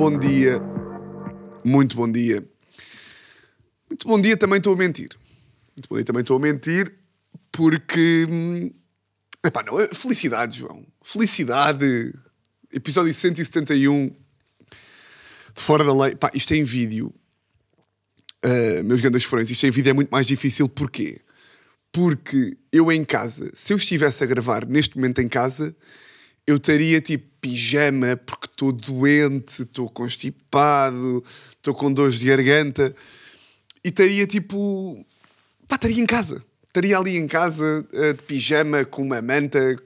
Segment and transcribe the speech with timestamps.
[0.00, 0.58] bom dia.
[1.62, 2.42] Muito bom dia.
[3.86, 5.10] Muito bom dia, também estou a mentir.
[5.76, 6.94] Muito bom dia, também estou a mentir,
[7.52, 8.26] porque.
[8.26, 8.72] hum,
[9.44, 10.86] Epá, não, felicidade, João.
[11.02, 12.14] Felicidade.
[12.72, 16.16] Episódio 171 de Fora da Lei.
[16.16, 17.12] Pá, isto é em vídeo.
[18.42, 20.66] Uh, meus grandes forenses, isto em vídeo é muito mais difícil.
[20.66, 21.20] Porquê?
[21.92, 25.76] Porque eu em casa, se eu estivesse a gravar neste momento em casa,
[26.50, 31.24] eu estaria tipo pijama porque estou doente, estou constipado,
[31.56, 32.94] estou com dores de garganta
[33.82, 35.04] e estaria tipo.
[35.66, 36.42] pá, estaria em casa.
[36.66, 39.76] Estaria ali em casa eh, de pijama, com uma manta,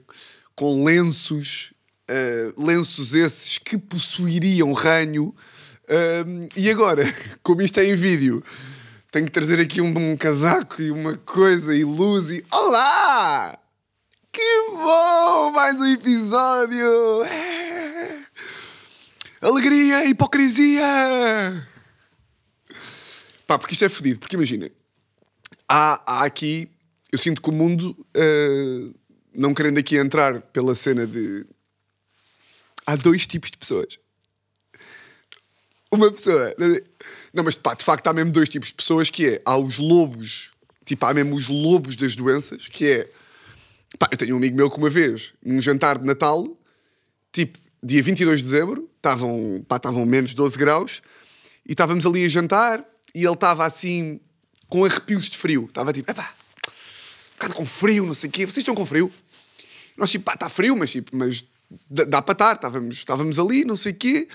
[0.53, 1.73] com lenços,
[2.07, 5.33] eh, lenços esses que possuiriam ranho.
[5.89, 7.03] Ahm, e agora,
[7.41, 8.43] como isto é em vídeo,
[9.11, 12.45] tenho que trazer aqui um, um casaco e uma coisa e luz e.
[12.51, 13.64] Olá!
[14.35, 15.51] Que bom!
[15.51, 17.23] Mais um episódio!
[17.23, 18.19] É.
[19.39, 21.65] Alegria, hipocrisia!
[23.47, 24.19] Pá, porque isto é fodido.
[24.19, 24.69] Porque imagina,
[25.69, 26.69] há, há aqui.
[27.13, 28.89] Eu sinto que o mundo, eh,
[29.33, 31.45] não querendo aqui entrar pela cena de.
[32.85, 33.95] Há dois tipos de pessoas.
[35.89, 36.53] Uma pessoa.
[37.33, 39.41] Não, mas pá, de facto há mesmo dois tipos de pessoas que é.
[39.45, 40.51] Há os lobos.
[40.83, 43.09] Tipo, há mesmo os lobos das doenças, que é.
[43.97, 46.45] Pá, eu tenho um amigo meu que uma vez, num jantar de Natal,
[47.31, 51.01] tipo, dia 22 de dezembro, estavam, pá, estavam menos 12 graus,
[51.65, 54.19] e estávamos ali a jantar, e ele estava assim,
[54.67, 55.65] com arrepios de frio.
[55.65, 56.33] Estava tipo, epá,
[56.67, 58.45] um bocado com frio, não sei o quê.
[58.45, 59.11] Vocês estão com frio?
[59.97, 61.47] Nós tipo, pá, está frio, mas tipo, mas
[61.89, 62.55] dá, para estar.
[62.55, 64.27] Estávamos, estávamos ali, não sei o quê.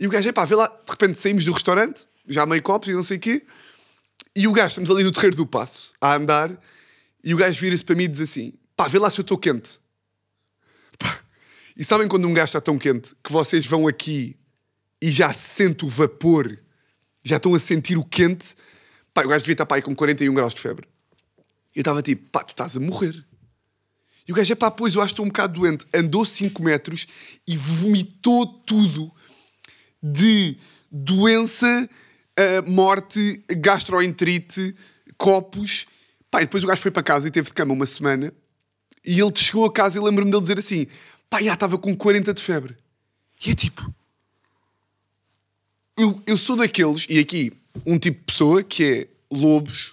[0.00, 2.92] E o gajo, epá, vê lá, de repente saímos do restaurante, já meio copos e
[2.92, 3.42] não sei o quê.
[4.34, 6.50] E o gajo, estamos ali no terreiro do passo, a andar,
[7.22, 9.38] e o gajo vira-se para mim e diz assim, pá, vê lá se eu estou
[9.38, 9.78] quente.
[10.98, 11.20] Pá,
[11.76, 14.36] E sabem quando um gajo está tão quente que vocês vão aqui
[15.00, 16.58] e já sente o vapor,
[17.22, 18.56] já estão a sentir o quente?
[19.14, 20.88] Pá, o gajo devia estar pá, aí com 41 graus de febre.
[21.72, 23.24] Eu estava tipo, pá, tu estás a morrer.
[24.26, 25.86] E o gajo, é pá, pois, eu acho que estou um bocado doente.
[25.94, 27.06] Andou 5 metros
[27.46, 29.12] e vomitou tudo
[30.02, 30.56] de
[30.90, 31.88] doença,
[32.36, 34.74] ah, morte, gastroenterite,
[35.16, 35.86] copos.
[36.28, 38.32] Pá, e depois o gajo foi para casa e teve de cama uma semana.
[39.04, 40.86] E ele chegou a casa e lembro-me dele dizer assim:
[41.28, 42.76] pá, já estava com 40 de febre.
[43.44, 43.92] E é tipo.
[45.96, 47.52] Eu, eu sou daqueles, e aqui,
[47.84, 49.92] um tipo de pessoa que é lobos,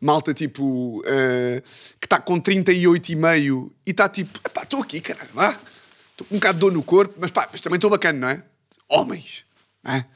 [0.00, 1.02] malta tipo.
[1.06, 1.62] ah,
[2.00, 5.58] que está com 38,5 e está tipo, pá, estou aqui, caralho, vá.
[6.10, 8.28] Estou com um bocado de dor no corpo, mas pá, mas também estou bacana, não
[8.28, 8.42] é?
[8.88, 9.44] Homens,
[9.82, 10.06] não é?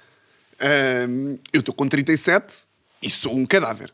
[0.60, 2.66] Ahm, eu estou com 37
[3.02, 3.92] e sou um cadáver.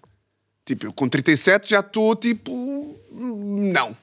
[0.64, 2.98] Tipo, eu com 37 já estou tipo.
[3.12, 3.96] Não.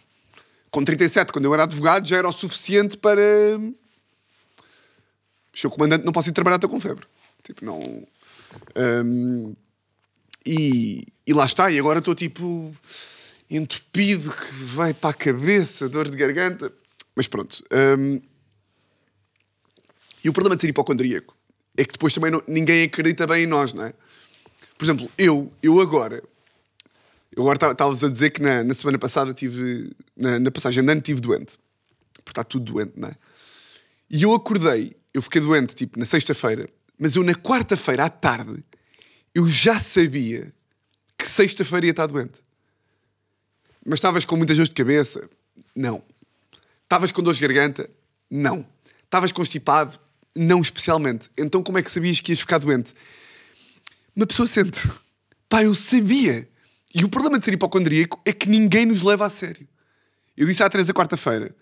[0.74, 3.22] Com 37, quando eu era advogado, já era o suficiente para.
[5.56, 7.06] Senhor comandante, não posso ir trabalhar, estou com febre.
[7.44, 8.08] Tipo, não.
[8.76, 9.54] Ahm,
[10.44, 12.76] e, e lá está, e agora estou tipo.
[13.52, 16.74] entupido, que vai para a cabeça, dor de garganta.
[17.16, 17.64] Mas pronto.
[17.72, 18.20] ahm,
[20.24, 21.38] e o problema de ser hipocondríaco
[21.78, 23.94] é que depois também não- ninguém acredita bem em nós, não é?
[24.76, 26.24] Por exemplo, eu, eu agora.
[27.36, 29.92] Eu agora estava-vos a dizer que na, na semana passada tive.
[30.16, 31.58] Na, na passagem de ano tive doente.
[32.14, 33.16] Porque está tudo doente, não é?
[34.10, 38.64] E eu acordei, eu fiquei doente tipo na sexta-feira, mas eu na quarta-feira à tarde
[39.34, 40.54] eu já sabia
[41.18, 42.42] que sexta-feira ia estar doente.
[43.86, 45.28] Mas estavas com muitas dores de cabeça?
[45.76, 46.04] Não.
[46.84, 47.90] Estavas com dores de garganta?
[48.30, 48.66] Não.
[49.04, 50.00] Estavas constipado?
[50.36, 51.30] Não especialmente.
[51.38, 52.94] Então como é que sabias que ias ficar doente?
[54.16, 54.88] Uma pessoa sente.
[55.50, 56.48] Pá, eu sabia.
[56.94, 59.68] E o problema de ser hipocondríaco é que ninguém nos leva a sério.
[60.38, 61.56] Eu disse à Teresa quarta-feira: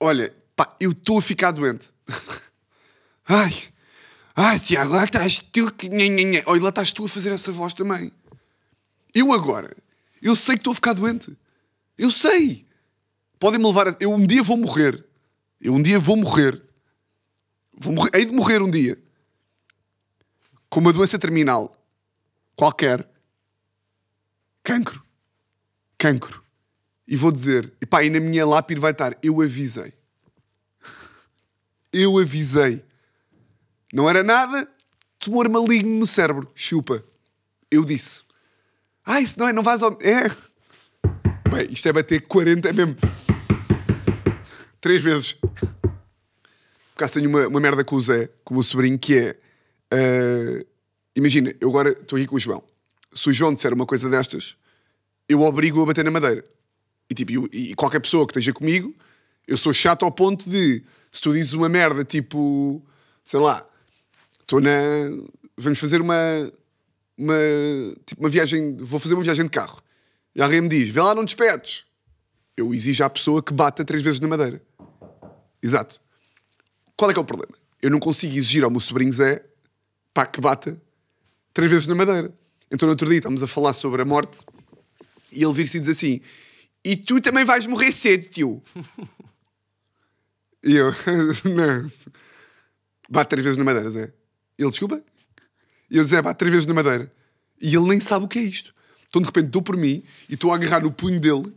[0.00, 1.90] Olha, pá, eu estou a ficar doente.
[3.28, 3.54] ai,
[4.34, 5.72] ai, Tiago, lá estás tu.
[6.46, 8.10] Olha, lá estás tu a fazer essa voz também.
[9.14, 9.76] Eu agora,
[10.22, 11.36] eu sei que estou a ficar doente.
[11.98, 12.66] Eu sei.
[13.38, 13.96] Podem-me levar a...
[14.00, 15.04] Eu um dia vou morrer.
[15.60, 16.62] Eu um dia vou morrer.
[17.76, 18.10] Vou morrer.
[18.14, 18.98] Hei de morrer um dia.
[20.70, 21.76] Com uma doença terminal.
[22.56, 23.11] Qualquer.
[24.62, 25.02] Cancro.
[25.98, 26.42] Cancro.
[27.06, 29.92] E vou dizer, e pá, e na minha lápide vai estar, eu avisei.
[31.92, 32.82] Eu avisei.
[33.92, 34.66] Não era nada,
[35.18, 36.50] tumor maligno no cérebro.
[36.54, 37.04] Chupa.
[37.70, 38.22] Eu disse.
[39.04, 39.98] Ah, isso não é, não vais ao...
[40.00, 40.28] É.
[41.50, 42.96] Bem, isto é bater 40, é mesmo.
[44.80, 45.36] Três vezes.
[46.94, 49.36] acaso tenho uma, uma merda com o Zé, com o meu sobrinho, que é.
[49.92, 50.64] ah,
[51.14, 52.64] imagina, eu agora estou aqui com o João.
[53.14, 54.56] Se o João disser uma coisa destas,
[55.28, 56.44] eu obrigo a bater na madeira.
[57.10, 58.94] E, tipo, eu- e qualquer pessoa que esteja comigo,
[59.46, 62.82] eu sou chato ao ponto de, se tu dizes uma merda, tipo,
[63.24, 63.66] sei lá,
[64.40, 64.70] estou na.
[65.56, 66.14] Vamos fazer uma.
[67.18, 67.34] Uma,
[68.06, 68.76] tipo, uma viagem.
[68.76, 69.82] Vou fazer uma viagem de carro.
[70.34, 71.84] E alguém me diz: vê lá, não despedes.
[72.56, 74.62] Eu exijo à pessoa que bata três vezes na madeira.
[75.62, 76.00] Exato.
[76.96, 77.52] Qual é que é o problema?
[77.80, 79.44] Eu não consigo exigir ao meu sobrinho Zé
[80.14, 80.80] pá, que bata
[81.52, 82.32] três vezes na madeira.
[82.72, 84.42] Então, no outro dia, estávamos a falar sobre a morte
[85.30, 86.22] e ele vir-se e diz assim:
[86.82, 88.62] E tu também vais morrer cedo, tio.
[90.64, 90.90] e eu:
[91.54, 91.86] Não.
[93.10, 94.10] Bate três vezes na madeira, Zé.
[94.58, 95.04] Ele, desculpa?
[95.90, 97.12] E eu, Zé, bate três vezes na madeira.
[97.60, 98.74] E ele nem sabe o que é isto.
[99.06, 101.52] Então, de repente, dou por mim e estou a agarrar no punho dele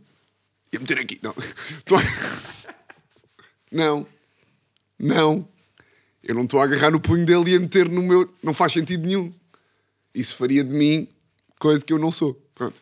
[0.70, 1.18] e a meter aqui.
[1.22, 1.32] Não.
[1.96, 2.74] A...
[3.72, 4.06] Não.
[4.98, 5.48] Não.
[6.22, 8.30] Eu não estou a agarrar no punho dele e a meter no meu.
[8.42, 9.32] Não faz sentido nenhum.
[10.16, 11.06] Isso faria de mim
[11.58, 12.34] coisa que eu não sou.
[12.54, 12.74] Pronto.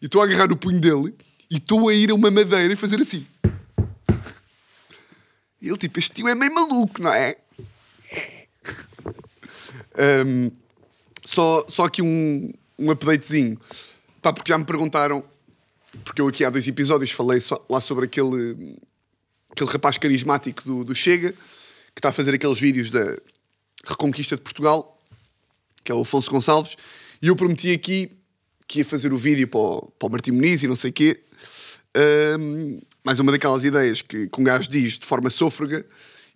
[0.00, 1.14] E estou a agarrar no punho dele
[1.50, 3.26] e estou a ir a uma madeira e fazer assim.
[5.60, 7.36] E ele, tipo, este tio é meio maluco, não é?
[10.24, 10.50] Hum,
[11.26, 13.60] só, só aqui um, um updatezinho.
[14.22, 15.22] Pá, porque já me perguntaram.
[16.04, 18.78] Porque eu aqui há dois episódios falei só, lá sobre aquele,
[19.50, 23.16] aquele rapaz carismático do, do Chega que está a fazer aqueles vídeos da
[23.84, 24.99] Reconquista de Portugal,
[25.84, 26.76] que é o Afonso Gonçalves,
[27.20, 28.10] e eu prometi aqui
[28.66, 30.92] que ia fazer o vídeo para o, para o Martim Muniz e não sei o
[30.92, 31.20] quê.
[31.96, 35.84] Ahm, mais uma daquelas ideias que, que um gajo diz de forma sôfrega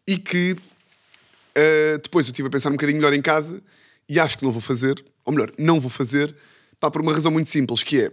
[0.07, 0.57] e que
[1.55, 3.63] ah, depois eu estive a pensar um bocadinho melhor em casa
[4.09, 6.35] e acho que não vou fazer, ou melhor, não vou fazer,
[6.79, 8.13] pá, por uma razão muito simples, que é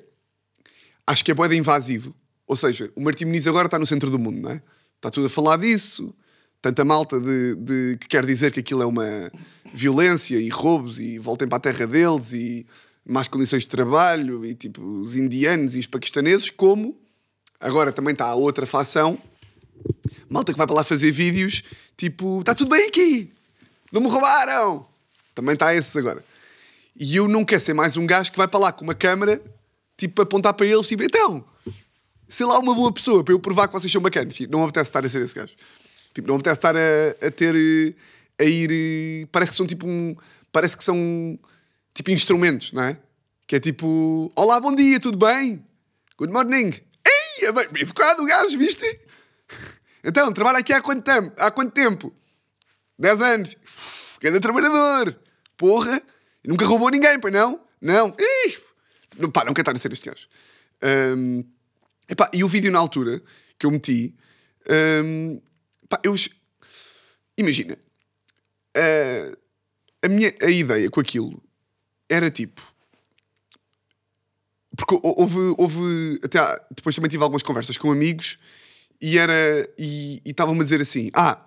[1.06, 2.16] acho que é boeda invasivo.
[2.48, 4.62] Ou seja, o Martim Muniz agora está no centro do mundo, não é?
[4.96, 6.14] Está tudo a falar disso,
[6.62, 9.32] tanta malta de, de- que quer dizer que aquilo é uma
[9.74, 12.66] violência e roubos e voltem para a terra deles e
[13.06, 16.98] más condições de trabalho e tipo os indianos e os paquistaneses, como
[17.60, 19.18] agora também está a outra facção,
[20.30, 21.64] malta que vai para lá fazer vídeos,
[21.98, 23.32] tipo, está tudo bem aqui,
[23.92, 24.86] não me roubaram.
[25.34, 26.24] Também está esses agora.
[26.96, 29.42] E eu não quero ser mais um gajo que vai para lá com uma câmera,
[29.98, 31.44] tipo, apontar para eles, tipo, então,
[32.28, 34.36] sei lá, uma boa pessoa para eu provar que vocês são bacanas.
[34.36, 35.54] Tipo, não me apetece estar a ser esse gajo.
[36.14, 39.68] Tipo, não me apetece estar a, a ter, eh, a ir, eh, parece que são
[39.68, 40.16] tipo um,
[40.52, 41.40] parece que são
[41.94, 42.98] tipo instrumentos, não é?
[43.48, 45.66] Que é tipo, olá, bom dia, tudo bem?
[46.18, 46.74] Good morning.
[47.06, 48.86] Ei, é bem, educado o gajo, viste?
[50.04, 51.32] Então, trabalha aqui há quanto tempo?
[51.38, 52.12] Há quanto tempo?
[52.98, 53.56] 10 anos.
[54.20, 55.16] Cada trabalhador.
[55.56, 56.02] Porra.
[56.44, 57.62] E nunca roubou ninguém, pois não?
[57.80, 58.08] Não.
[58.20, 58.58] Ih,
[59.18, 60.28] não, pá, não quero estar a ser este gajo.
[61.16, 61.44] Hum,
[62.10, 63.22] epá, e o vídeo na altura
[63.60, 64.16] que eu meti,
[65.04, 65.40] hum,
[65.92, 66.16] pá, eu...
[67.38, 67.78] Imagina.
[68.76, 69.38] a-
[70.04, 71.42] a minha a ideia com aquilo
[72.10, 72.62] era tipo...
[74.76, 78.38] Porque hou- houve, houve até há- depois também tive algumas conversas com amigos
[79.02, 79.34] e era
[79.78, 81.44] e estavam-me a dizer assim: "Ah,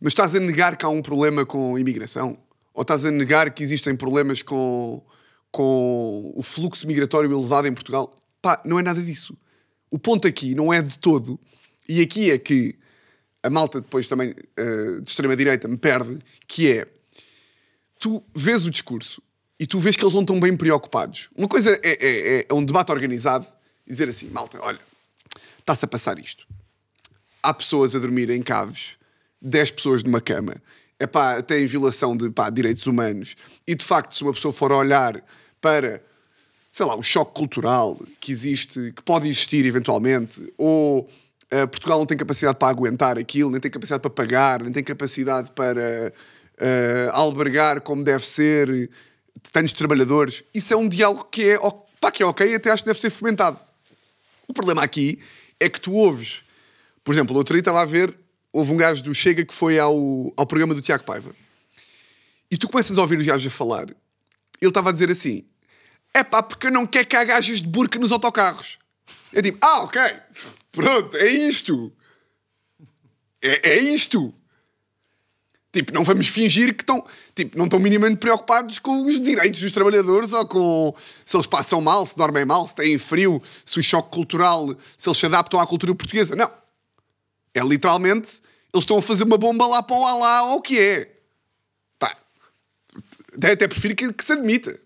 [0.00, 2.38] mas estás a negar que há um problema com imigração?
[2.74, 5.02] Ou estás a negar que existem problemas com
[5.50, 9.36] com o fluxo migratório elevado em Portugal?" Pá, não é nada disso.
[9.90, 11.40] O ponto aqui não é de todo.
[11.88, 12.78] E aqui é que
[13.48, 16.86] a malta depois também eh, de extrema direita me perde, que é
[17.98, 19.22] tu vês o discurso
[19.58, 21.30] e tu vês que eles não estão bem preocupados.
[21.34, 21.98] Uma coisa é,
[22.40, 23.46] é- é um debate organizado
[23.86, 24.78] dizer assim, malta, olha,
[25.58, 26.46] está-se a passar isto.
[27.42, 28.96] Há pessoas a dormir em caves,
[29.40, 30.56] 10 pessoas numa cama,
[30.98, 33.34] é pá, até em violação de pá, direitos humanos.
[33.66, 35.24] E de facto, se uma pessoa for olhar
[35.60, 36.02] para,
[36.70, 41.08] sei lá, o choque cultural que existe, que pode existir eventualmente, ou
[41.50, 44.84] eh, Portugal não tem capacidade para aguentar aquilo, nem tem capacidade para pagar, nem tem
[44.84, 46.12] capacidade para
[46.58, 48.90] eh, albergar como deve ser
[49.52, 50.44] tantos trabalhadores.
[50.54, 51.58] Isso é um diálogo que é,
[52.00, 53.58] pá, que é ok, até acho que deve ser fomentado.
[54.46, 55.20] O problema aqui
[55.60, 56.42] é que tu ouves,
[57.04, 58.16] por exemplo, o outro dia estava a ver,
[58.52, 61.34] houve um gajo do Chega que foi ao, ao programa do Tiago Paiva.
[62.50, 63.86] E tu começas a ouvir os gajos a falar.
[64.60, 65.44] Ele estava a dizer assim:
[66.14, 68.78] é pá, porque eu não quero que há gajas de burca nos autocarros.
[69.32, 70.00] É tipo, ah, ok,
[70.72, 71.92] pronto, é isto.
[73.42, 74.34] É, é isto.
[75.70, 77.04] Tipo, não vamos fingir que estão,
[77.34, 80.94] tipo, não estão minimamente preocupados com os direitos dos trabalhadores ou com
[81.24, 85.08] se eles passam mal, se dormem mal, se têm frio, se o choque cultural, se
[85.08, 86.34] eles se adaptam à cultura portuguesa.
[86.34, 86.50] Não.
[87.54, 88.40] É literalmente,
[88.72, 91.12] eles estão a fazer uma bomba lá para o Alá ou o que é.
[91.98, 92.16] Pá,
[93.36, 94.78] até prefiro que, que se admita.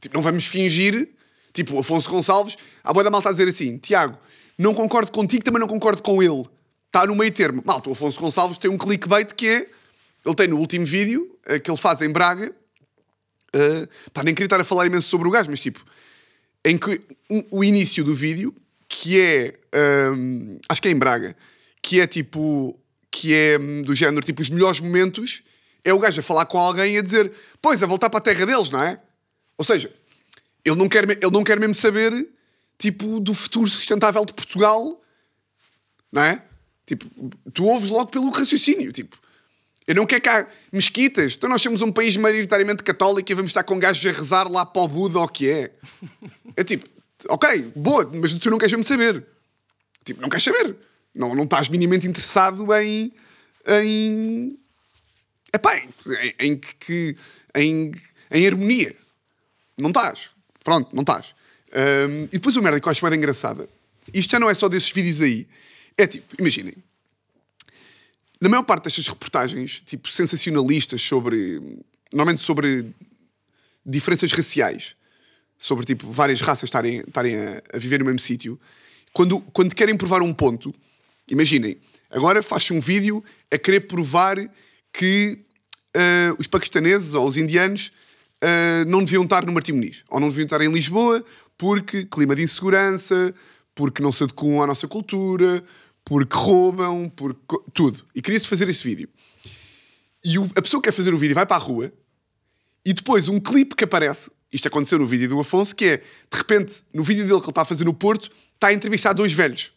[0.00, 1.10] Tipo, não vamos fingir,
[1.54, 4.18] tipo, Afonso Gonçalves, a boa da malta a dizer assim, Tiago,
[4.58, 6.44] não concordo contigo, também não concordo com ele.
[6.88, 7.62] Está no meio termo.
[7.64, 9.66] Malta, o Afonso Gonçalves tem um clickbait que é
[10.26, 12.54] ele tem no último vídeo eh, que ele faz em Braga.
[13.52, 15.84] eh, pá, nem queria estar a falar imenso sobre o gajo, mas tipo,
[16.64, 18.54] em que um- o início do vídeo,
[18.88, 19.52] que é.
[20.14, 21.36] hum, acho que é em Braga,
[21.82, 22.78] que é tipo.
[23.10, 25.42] que é hum, do género, tipo, os melhores momentos,
[25.84, 27.30] é o gajo a falar com alguém e a dizer,
[27.62, 28.98] pois, a voltar para a terra deles, não é?
[29.58, 29.92] Ou seja,
[30.64, 32.28] ele não quer, ele não quer mesmo saber,
[32.78, 35.02] tipo, do futuro sustentável de Portugal,
[36.10, 36.42] não é?
[36.86, 37.06] Tipo,
[37.52, 39.18] tu ouves logo pelo raciocínio, tipo.
[39.86, 41.34] Eu não quero cá mesquitas.
[41.36, 44.64] Então nós somos um país maioritariamente católico e vamos estar com gajos a rezar lá
[44.64, 45.72] para o Buda ou o que é.
[46.56, 46.88] É tipo,
[47.28, 49.26] ok, boa, mas tu não queres mesmo saber.
[50.04, 50.74] Tipo, não queres saber.
[51.14, 53.12] Não, não estás minimamente interessado em.
[53.66, 54.58] em.
[55.52, 55.88] Epá, em,
[56.40, 57.16] em, que-
[57.54, 57.92] em,
[58.30, 58.94] em harmonia.
[59.76, 60.30] Não estás.
[60.64, 61.34] Pronto, não estás.
[61.72, 63.68] Hum, e depois o merda que eu acho mais engraçada.
[64.12, 65.46] Isto já não é só desses vídeos aí.
[65.96, 66.74] É tipo, imaginem.
[68.40, 71.60] Na maior parte destas reportagens, tipo, sensacionalistas sobre.
[72.12, 72.86] Normalmente sobre
[73.84, 74.96] diferenças raciais.
[75.58, 78.58] Sobre, tipo, várias raças estarem, estarem a, a viver no mesmo sítio.
[79.12, 80.74] Quando, quando querem provar um ponto,
[81.28, 81.78] imaginem,
[82.10, 84.36] agora faz-se um vídeo a querer provar
[84.92, 85.38] que
[85.94, 87.92] ah, os paquistaneses ou os indianos
[88.44, 90.04] ah, não deviam estar no Martim Muniz.
[90.10, 91.24] Ou não deviam estar em Lisboa
[91.56, 93.34] porque clima de insegurança,
[93.74, 95.62] porque não se adequam à nossa cultura,
[96.04, 97.40] porque roubam, porque
[97.72, 98.04] tudo.
[98.14, 99.08] E queria-se fazer esse vídeo.
[100.24, 101.92] E o- a pessoa que quer fazer o vídeo vai para a rua
[102.84, 106.04] e depois um clipe que aparece, isto aconteceu no vídeo do Afonso, que é, de
[106.38, 109.32] repente, no vídeo dele que ele está a fazer no Porto, está a entrevistar dois
[109.32, 109.72] velhos,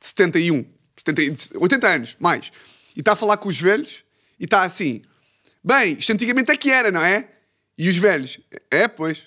[0.00, 0.64] de 71,
[0.96, 2.50] 70, 80 anos, mais.
[2.96, 4.04] E está a falar com os velhos
[4.38, 5.02] e está assim,
[5.64, 7.28] bem, isto antigamente é que era, não é?
[7.80, 8.38] E os velhos,
[8.70, 9.22] é, pois,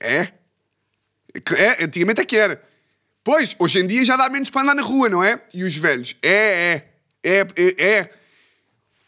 [0.00, 0.32] é.
[1.54, 2.66] É, antigamente é que era.
[3.22, 5.38] Pois, hoje em dia já dá menos para andar na rua, não é?
[5.52, 6.32] E os velhos, é,
[7.22, 8.10] é, é, é, é.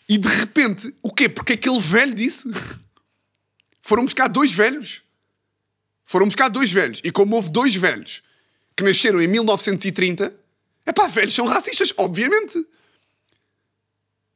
[0.06, 1.26] E de repente, o quê?
[1.26, 2.50] Porque aquele velho disse.
[3.80, 5.00] Foram buscar dois velhos.
[6.04, 7.00] Foram buscar dois velhos.
[7.02, 8.22] E como houve dois velhos
[8.76, 10.34] que nasceram em 1930,
[10.84, 12.62] é pá, velhos são racistas, obviamente.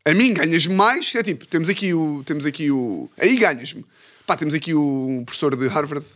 [0.02, 2.24] A mim ganhas-me mais, é tipo, temos aqui o.
[2.24, 3.10] Temos aqui o.
[3.18, 3.84] Aí ganhas-me.
[4.26, 6.06] Pá, temos aqui um professor de Harvard.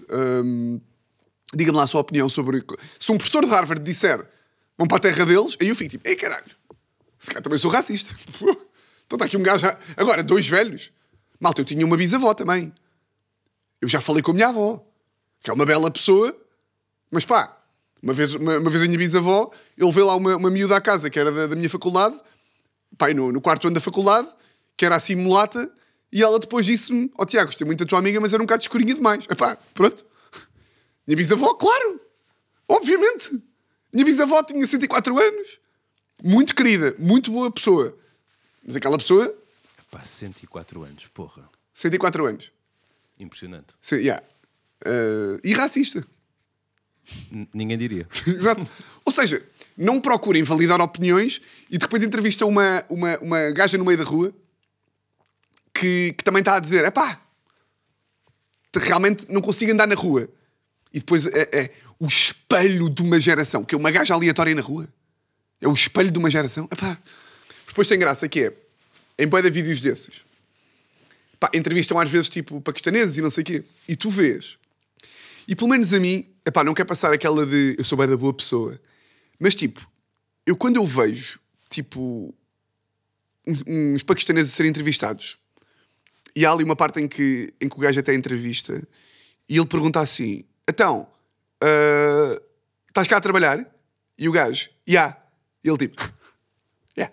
[0.45, 0.81] hum,
[1.55, 2.63] Diga-me lá a sua opinião sobre.
[3.01, 4.23] Se um professor de Harvard disser
[4.77, 6.45] vão para a terra deles, aí eu fico tipo, ei caralho,
[7.19, 8.15] se calhar também sou racista.
[9.09, 9.61] Então está aqui um gajo.
[9.61, 10.93] já- Agora, dois velhos.
[11.41, 12.71] Malta, eu tinha uma bisavó também.
[13.81, 14.85] Eu já falei com a minha avó,
[15.43, 16.37] que é uma bela pessoa,
[17.11, 17.57] mas pá,
[18.03, 20.81] uma vez, uma, uma vez a minha bisavó, ele veio lá uma, uma miúda à
[20.83, 22.21] casa que era da, da minha faculdade,
[22.99, 24.29] pai, no, no quarto ano da faculdade,
[24.77, 25.73] que era assim mulata,
[26.13, 28.63] e ela depois disse-me: Ó Tiago, gostei muito da tua amiga, mas era um bocado
[28.63, 29.25] escurinha demais.
[29.29, 30.05] Epá, pronto.
[31.07, 32.01] Minha bisavó, claro,
[32.69, 33.43] obviamente.
[33.93, 35.59] Minha bisavó tinha 104 anos,
[36.23, 37.97] muito querida, muito boa pessoa,
[38.63, 39.35] mas aquela pessoa,
[39.91, 41.49] Pá, 104 anos, porra.
[41.73, 42.53] 104 anos.
[43.19, 43.69] Impressionante.
[43.81, 44.23] Sim, yeah.
[44.85, 46.05] Eh, e racista.
[47.33, 48.07] N- ninguém diria.
[48.27, 48.69] Exato.
[49.05, 49.43] Ou seja,
[49.77, 54.05] não procurem validar opiniões e de repente entrevista uma, uma, uma gaja no meio da
[54.05, 54.31] rua
[55.79, 57.21] que, que também está a dizer: é pá,
[58.75, 60.29] realmente não consigo andar na rua.
[60.93, 64.63] E depois é, é o espelho de uma geração, que é uma gaja aleatória na
[64.63, 64.89] rua.
[65.61, 66.69] É o espelho de uma geração.
[66.73, 66.99] Epá.
[67.67, 68.53] Depois tem graça que é,
[69.19, 70.23] em boia de vídeos desses,
[71.39, 73.65] pá, entrevistam às vezes tipo paquistaneses e não sei o quê.
[73.87, 74.59] E tu vês
[75.49, 78.19] e pelo menos a mim, epá, não quer passar aquela de eu sou bem da
[78.19, 78.79] boa pessoa.
[79.41, 79.91] Mas tipo,
[80.45, 82.35] eu quando eu vejo, tipo,
[83.67, 85.39] uns paquistaneses a serem entrevistados,
[86.39, 88.81] e há ali uma parte em que, em que o gajo até entrevista,
[89.49, 91.09] e ele pergunta assim: então,
[91.61, 92.41] ah,
[92.87, 93.67] estás cá a trabalhar?
[94.17, 95.03] E o gajo, já.
[95.03, 95.23] Yeah.
[95.65, 96.13] E ele tipo,
[96.97, 97.13] yeah.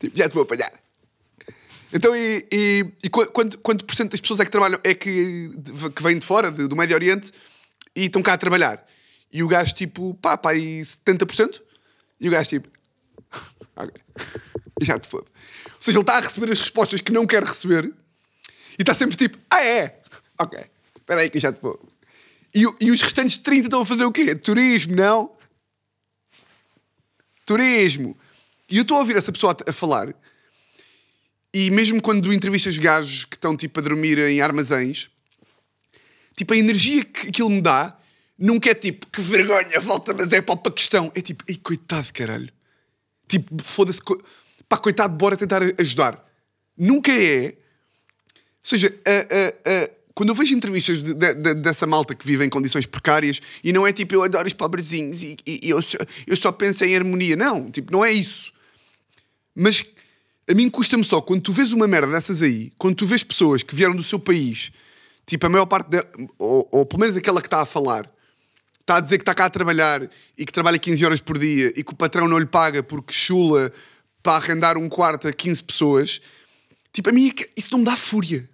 [0.00, 0.72] tipo, já te vou apanhar.
[1.92, 4.94] Então, e, e, e qu- quanto, quanto por cento das pessoas é que trabalham, é
[4.94, 5.50] que,
[5.94, 7.30] que vêm de fora, de- do Médio Oriente,
[7.94, 8.82] e estão cá a trabalhar?
[9.30, 11.60] E o gajo, tipo, pá, pá, e 70%?
[12.18, 12.68] E o gajo, tipo,
[13.76, 13.92] ok,
[14.80, 15.26] já te foda.
[15.66, 17.92] Ou seja, ele está a receber as respostas que não quer receber,
[18.78, 20.00] e está sempre tipo, ah, é?
[20.38, 20.58] Ok,
[20.96, 21.80] espera aí que eu já te vou.
[22.54, 24.34] E, e os restantes 30 estão a fazer o quê?
[24.34, 25.30] Turismo, não?
[27.44, 28.16] Turismo.
[28.68, 30.14] E eu estou a ouvir essa pessoa a, a falar,
[31.52, 35.08] e mesmo quando entrevistas gajos que estão tipo a dormir em armazéns,
[36.36, 37.96] tipo a energia que aquilo me dá
[38.38, 41.10] nunca é tipo que vergonha, volta, mas é para o Paquistão.
[41.14, 42.52] É tipo, ei, coitado, caralho.
[43.28, 44.20] Tipo, foda-se, co...
[44.68, 46.24] pá, coitado, bora tentar ajudar.
[46.76, 47.56] Nunca é.
[48.68, 48.92] Seja,
[50.12, 53.72] quando eu vejo entrevistas de- de- de- dessa malta que vive em condições precárias e
[53.72, 56.84] não é tipo eu adoro os pobrezinhos e, e- e eu, só, eu só penso
[56.84, 57.36] em harmonia.
[57.36, 58.50] Não, tipo, não é isso.
[59.54, 59.84] Mas
[60.48, 63.62] A mim custa-me só, quando tu vês uma merda dessas aí, quando tu vês pessoas
[63.64, 64.70] que vieram do seu país,
[65.26, 66.04] tipo a maior parte, de,
[66.38, 68.08] ou, ou pelo menos aquela que está a falar,
[68.80, 70.08] está a dizer que está cá a trabalhar
[70.38, 73.12] e que trabalha 15 horas por dia e que o patrão não lhe paga porque
[73.12, 73.72] chula
[74.22, 76.20] para arrendar um quarto a 15 pessoas,
[76.92, 78.48] tipo, a mim é isso não me dá fúria.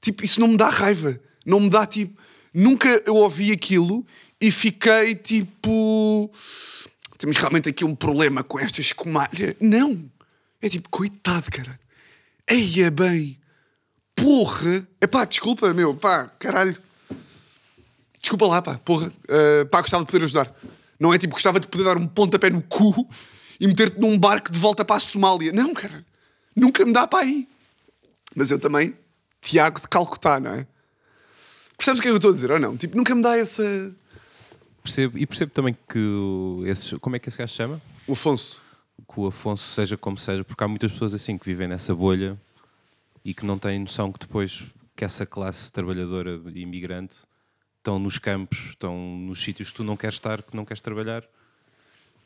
[0.00, 1.20] Tipo, isso não me dá raiva.
[1.44, 2.20] Não me dá tipo.
[2.52, 4.04] Nunca eu ouvi aquilo
[4.40, 6.30] e fiquei tipo.
[7.18, 9.56] Temos realmente aqui um problema com esta escumalha.
[9.60, 10.10] Não!
[10.62, 11.78] É tipo, coitado, cara.
[12.48, 13.38] Eia bem!
[14.14, 14.86] Porra!
[15.00, 16.76] É pá, desculpa, meu, pá, caralho.
[18.20, 19.08] Desculpa lá, pá, porra.
[19.08, 20.54] Uh, pá, gostava de poder ajudar.
[20.98, 23.08] Não é tipo, gostava de poder dar um pontapé no cu
[23.58, 25.52] e meter-te num barco de volta para a Somália.
[25.52, 26.04] Não, cara.
[26.54, 27.48] Nunca me dá para aí.
[28.34, 28.94] Mas eu também,
[29.50, 30.66] Tiago de Calcutá, não é?
[31.76, 32.76] Percebes o que é que eu estou a dizer ou não?
[32.76, 33.92] Tipo, nunca me dá essa.
[34.80, 35.98] Percebo, e percebo também que
[36.66, 37.82] esses, como é que esse gajo se chama?
[38.06, 38.60] O Afonso.
[39.08, 42.40] Que o Afonso seja como seja, porque há muitas pessoas assim que vivem nessa bolha
[43.24, 47.16] e que não têm noção que depois que essa classe trabalhadora e imigrante
[47.78, 51.24] estão nos campos, estão nos sítios que tu não queres estar, que não queres trabalhar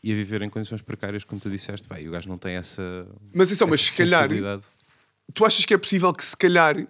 [0.02, 1.88] e a viver em condições precárias, como tu disseste.
[1.98, 3.06] E o gajo não tem essa.
[3.32, 4.28] Mas isso é, mas essa se calhar.
[5.32, 6.86] Tu achas que é possível que se calhar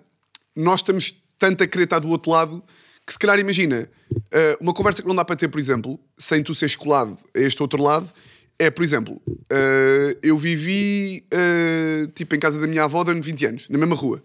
[0.57, 2.63] nós estamos tanto a querer estar do outro lado
[3.07, 3.91] que se calhar imagina
[4.31, 7.39] eh, uma conversa que não dá para ter, por exemplo, sem tu seres colado a
[7.39, 8.11] este outro lado,
[8.59, 9.21] é, por exemplo,
[9.51, 13.95] eh, eu vivi eh, tipo em casa da minha avó durante 20 anos, na mesma
[13.95, 14.23] rua.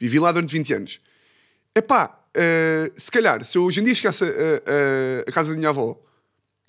[0.00, 0.98] Vivi lá durante 20 anos.
[1.74, 5.56] Epá, eh, se calhar, se eu hoje em dia chegasse a, a- a casa da
[5.56, 5.98] minha avó,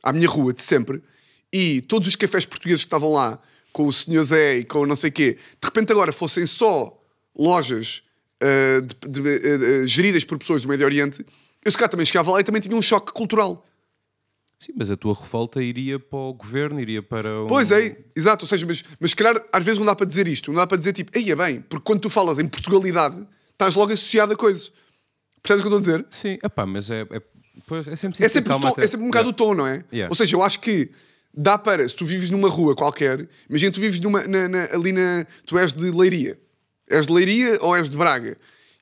[0.03, 1.01] à minha rua de sempre,
[1.51, 3.39] e todos os cafés portugueses que estavam lá,
[3.73, 4.23] com o Sr.
[4.23, 6.95] Zé e com não sei o quê, de repente agora fossem só
[7.37, 8.03] lojas
[8.41, 11.25] eh, de- de- eh, geridas por pessoas do Médio Oriente,
[11.63, 13.65] eu se calhar também chegava lá e também tinha um choque cultural.
[14.57, 17.43] Sim, mas a tua revolta iria para o governo, iria para.
[17.43, 17.47] Um...
[17.47, 20.51] Pois é, exato, ou seja, mas, mas calhar às vezes não dá para dizer isto,
[20.51, 23.75] não dá para dizer tipo, aí é bem, porque quando tu falas em Portugalidade, estás
[23.75, 24.69] logo associado a coisa.
[25.41, 26.05] Percebes o que eu estou a dizer?
[26.11, 27.21] Sim, epá, mas é, é,
[27.65, 29.85] pois, é sempre É sempre, tom- é sempre um bocado o tom, não é?
[29.93, 30.11] Yeah.
[30.11, 30.91] Ou seja, eu acho que
[31.33, 34.91] dá para, se tu vives numa rua qualquer, imagina tu vives numa, na- na- ali
[34.91, 35.25] na.
[35.45, 36.37] Tu és de Leiria.
[36.89, 38.37] És de Leiria ou és de Braga?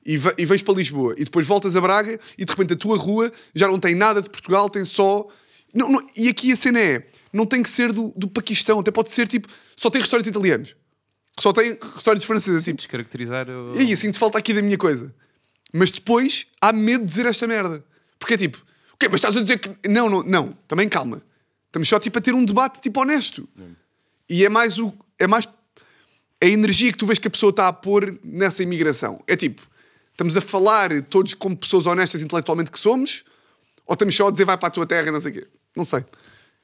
[0.06, 2.76] E, ve- e vens para Lisboa e depois voltas a Braga e de repente a
[2.76, 5.26] tua rua já não tem nada de Portugal, tem só.
[5.74, 8.90] Não, não- e aqui a cena é: não tem que ser do, do Paquistão, até
[8.90, 9.48] pode ser tipo.
[9.76, 10.74] Só tem restaurantes italianos.
[11.38, 12.64] Só tem restaurantes franceses.
[12.64, 13.48] Tipo, Descaracterizar.
[13.50, 15.14] o- e aí, assim, te falta aqui da minha coisa.
[15.72, 17.84] Mas depois há medo de dizer esta merda.
[18.18, 18.58] Porque é tipo,
[18.94, 19.88] ok, mas estás a dizer que.
[19.88, 21.22] Não, não, não, também calma.
[21.66, 23.46] Estamos só tipo a ter um debate tipo honesto.
[24.28, 24.92] E é mais o.
[25.18, 25.46] É mais
[26.42, 29.22] a energia que tu vês que a pessoa está a pôr nessa imigração.
[29.26, 29.62] É tipo,
[30.12, 33.24] estamos a falar todos como pessoas honestas intelectualmente que somos,
[33.86, 35.48] ou estamos só a dizer vai para a tua terra e não sei o quê.
[35.76, 36.04] Não sei.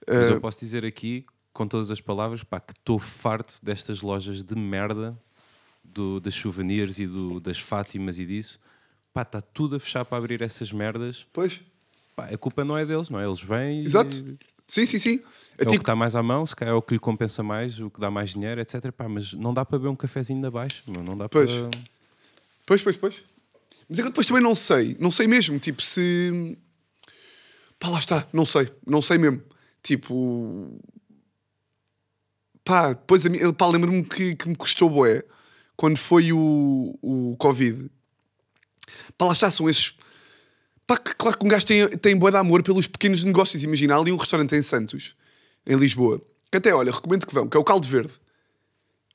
[0.06, 4.02] Mas Eh, eu posso dizer aqui, com todas as palavras, pá, que estou farto destas
[4.02, 5.18] lojas de merda,
[5.82, 8.58] do, das souvenirs e do, das Fátimas e disso.
[9.12, 11.26] Pá, está tudo a fechar para abrir essas merdas.
[11.32, 11.60] Pois.
[12.16, 13.26] Pá, a culpa não é deles, não é?
[13.26, 13.87] Eles vêm e.
[14.66, 15.20] Sim, sim, sim.
[15.59, 16.98] É É o que tipo, está mais à mão, se calhar é o que lhe
[16.98, 18.90] compensa mais, o que dá mais dinheiro, etc.
[18.92, 21.53] Pá, mas não dá para beber um cafezinho de abaixo, meu, não dá Pois.
[21.53, 21.70] para.
[22.66, 23.22] Pois, pois, pois.
[23.88, 24.96] Mas é que eu depois também não sei.
[24.98, 25.59] Não sei mesmo.
[25.59, 26.57] Tipo, se.
[27.79, 28.27] Pá, lá está.
[28.33, 28.68] Não sei.
[28.87, 29.42] Não sei mesmo.
[29.83, 30.81] Tipo.
[32.64, 35.22] Pá, depois a mim, pá, lembro-me que, que me custou boé
[35.77, 37.90] quando foi o, o Covid.
[39.18, 39.94] Pá, lá está, são esses.
[40.94, 43.64] Pá, que, claro que um gajo tem, tem boé de amor pelos pequenos negócios.
[43.64, 45.16] Imagina, ali um restaurante em Santos,
[45.66, 46.20] em Lisboa,
[46.52, 48.12] que até, olha, recomendo que vão, que é o Caldo Verde.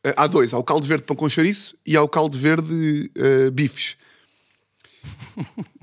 [0.05, 3.11] Uh, há dois, há o caldo verde pão com chouriço e há o caldo verde
[3.17, 3.97] uh, bifes.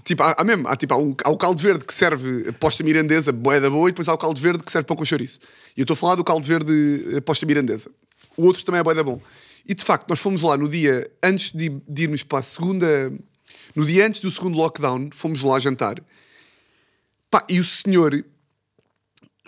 [0.04, 2.82] tipo, há, há mesmo, há, tipo, há, um- há o caldo verde que serve posta
[2.82, 5.38] mirandesa, boeda boa, e depois há o caldo verde que serve pão com chouriço.
[5.76, 6.72] E eu estou a falar do caldo verde
[7.14, 7.90] uh, posta mirandesa.
[8.36, 9.20] O outro também é boeda bom.
[9.66, 13.12] E de facto, nós fomos lá no dia antes de, de irmos para a segunda.
[13.76, 16.02] No dia antes do segundo lockdown, fomos lá jantar.
[17.30, 18.24] Pá, e o senhor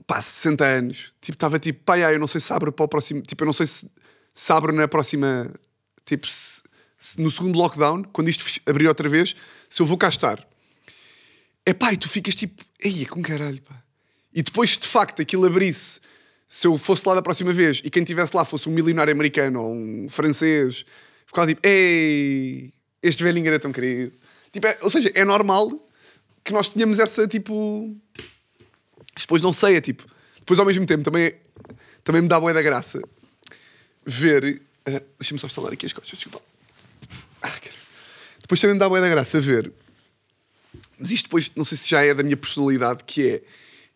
[0.06, 3.20] pá, 60 anos, tipo, estava tipo, pá, eu não sei se abre para o próximo,
[3.22, 3.90] tipo, eu não sei se,
[4.34, 5.50] se abre na próxima,
[6.04, 6.62] tipo, se-
[6.98, 9.34] se no segundo lockdown, quando isto abrir outra vez,
[9.68, 10.46] se eu vou cá estar.
[11.64, 13.82] É pá, e tu ficas tipo, ei, com caralho, pá.
[14.32, 16.00] E depois, de facto, aquilo abrisse,
[16.48, 19.60] se eu fosse lá da próxima vez e quem estivesse lá fosse um milionário americano
[19.62, 20.84] ou um francês,
[21.26, 24.12] ficava tipo, ei, este velhinho era tão querido.
[24.52, 25.70] Tipo, é- ou seja, é normal
[26.44, 27.94] que nós tenhamos essa, tipo,
[29.16, 30.04] depois não sei, é tipo.
[30.38, 31.34] Depois ao mesmo tempo também,
[32.02, 33.00] também me dá boa da graça
[34.04, 34.62] ver.
[34.86, 36.40] ah, Deixa-me só instalar aqui as coisas, desculpa.
[37.42, 37.52] Ah.
[38.40, 39.70] Depois também me dá boa da graça ver.
[40.98, 43.42] Mas isto depois, não sei se já é da minha personalidade, que é.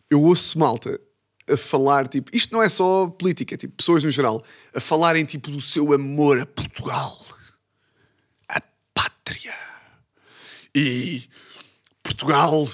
[0.09, 0.99] Eu ouço malta
[1.49, 4.43] a falar, tipo, isto não é só política, é tipo, pessoas no geral,
[4.75, 7.22] a falarem tipo do seu amor a Portugal,
[9.23, 9.53] pátria.
[10.75, 11.29] E
[12.01, 12.67] Portugal,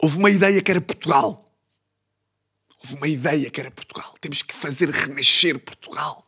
[0.00, 1.44] houve uma ideia que era Portugal.
[2.82, 4.14] Houve uma ideia que era Portugal.
[4.20, 6.26] Temos que fazer renascer Portugal.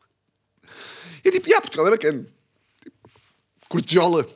[1.24, 2.26] E é tipo, ah, Portugal é bacana.
[2.82, 3.08] Tipo,
[3.68, 4.28] cortijola,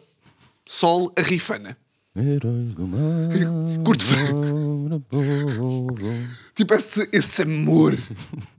[0.65, 1.77] sol, a rifana.
[2.23, 3.29] Heróis do mar.
[3.85, 4.05] Curto
[6.55, 7.99] Tipo, esse, esse amor,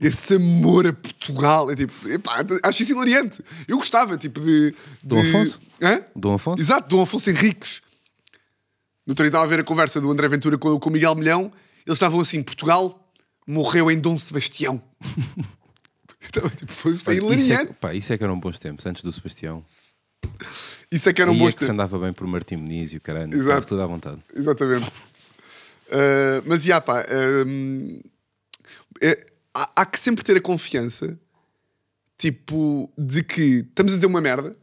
[0.00, 1.70] esse amor a Portugal.
[1.70, 3.42] É tipo, epá, acho isso hilariante.
[3.66, 4.70] Eu gostava, tipo, de.
[4.70, 4.76] de...
[5.02, 5.60] Dom Afonso?
[5.82, 6.00] Hã?
[6.14, 6.62] Dom Afonso?
[6.62, 7.80] Exato, Dom Afonso Henriques.
[9.06, 11.52] No outro estava a ver a conversa do André Ventura com, com o Miguel Milhão.
[11.86, 13.10] Eles estavam assim: Portugal
[13.46, 14.82] morreu em Dom Sebastião.
[16.30, 17.72] Então, tipo, foi é Pá, isso, é, hilariante.
[17.80, 19.64] pá, isso é que eram bons tempos, antes do Sebastião.
[20.90, 22.96] Isso é que era um bom é que se andava bem por Martim Muniz e
[22.96, 23.32] o caralho.
[23.34, 23.42] Exato.
[23.42, 24.18] Estava tudo à vontade.
[24.34, 24.86] Exatamente.
[24.88, 27.04] Uh, mas, já pá,
[27.46, 28.00] um,
[29.00, 31.18] é- há, há que sempre ter a confiança,
[32.16, 34.56] tipo, de que estamos a dizer uma merda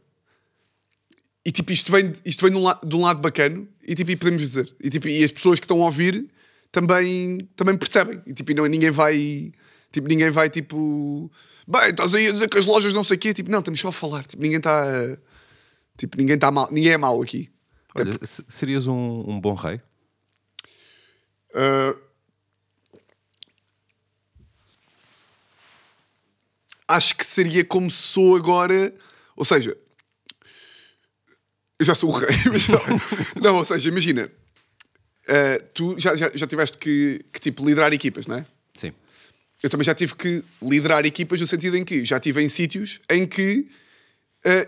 [1.44, 4.10] e, tipo, isto vem, isto vem de, um la- de um lado bacano e, tipo,
[4.10, 4.72] e podemos dizer.
[4.82, 6.28] E, tipo, e as pessoas que estão a ouvir
[6.72, 8.20] também, também percebem.
[8.26, 9.52] E, tipo, e não, ninguém vai,
[9.92, 11.30] tipo, ninguém vai, tipo,
[11.66, 13.32] bem, estás aí a dizer que as lojas não sei o quê.
[13.32, 14.24] Tipo, não, estamos só a falar.
[14.26, 15.16] Tipo, ninguém está, a-
[15.96, 17.50] tipo, ninguém está mal, ninguém é mau aqui.
[17.94, 19.80] Olha, se- serias um, um bom rei?
[21.54, 21.98] Uh,
[26.88, 28.94] acho que seria como sou agora.
[29.36, 29.76] Ou seja,
[31.78, 32.28] eu já sou o rei.
[33.36, 34.30] não, não, ou seja, imagina,
[35.28, 38.46] uh, tu já, já, já tiveste que, que tipo liderar equipas, não é?
[38.74, 38.92] Sim.
[39.62, 43.00] Eu também já tive que liderar equipas no sentido em que já estive em sítios
[43.10, 43.66] em que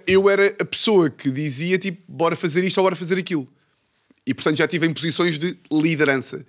[0.06, 3.46] eu era a pessoa que dizia tipo, bora fazer isto ou bora fazer aquilo.
[4.26, 6.44] E portanto já estive em posições de liderança.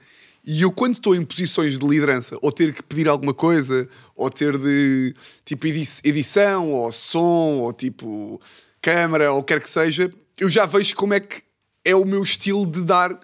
[0.46, 4.30] E eu, quando estou em posições de liderança, ou ter que pedir alguma coisa, ou
[4.30, 5.14] ter de
[5.46, 8.42] tipo edi- edição, ou som, ou tipo
[8.82, 11.44] câmara, ou quer que seja, eu já vejo como é que
[11.86, 13.20] é o meu estilo de dar,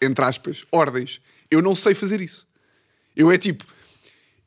[0.00, 1.20] entre aspas, ordens.
[1.50, 2.46] Eu não sei fazer isso.
[3.14, 3.66] Eu é tipo,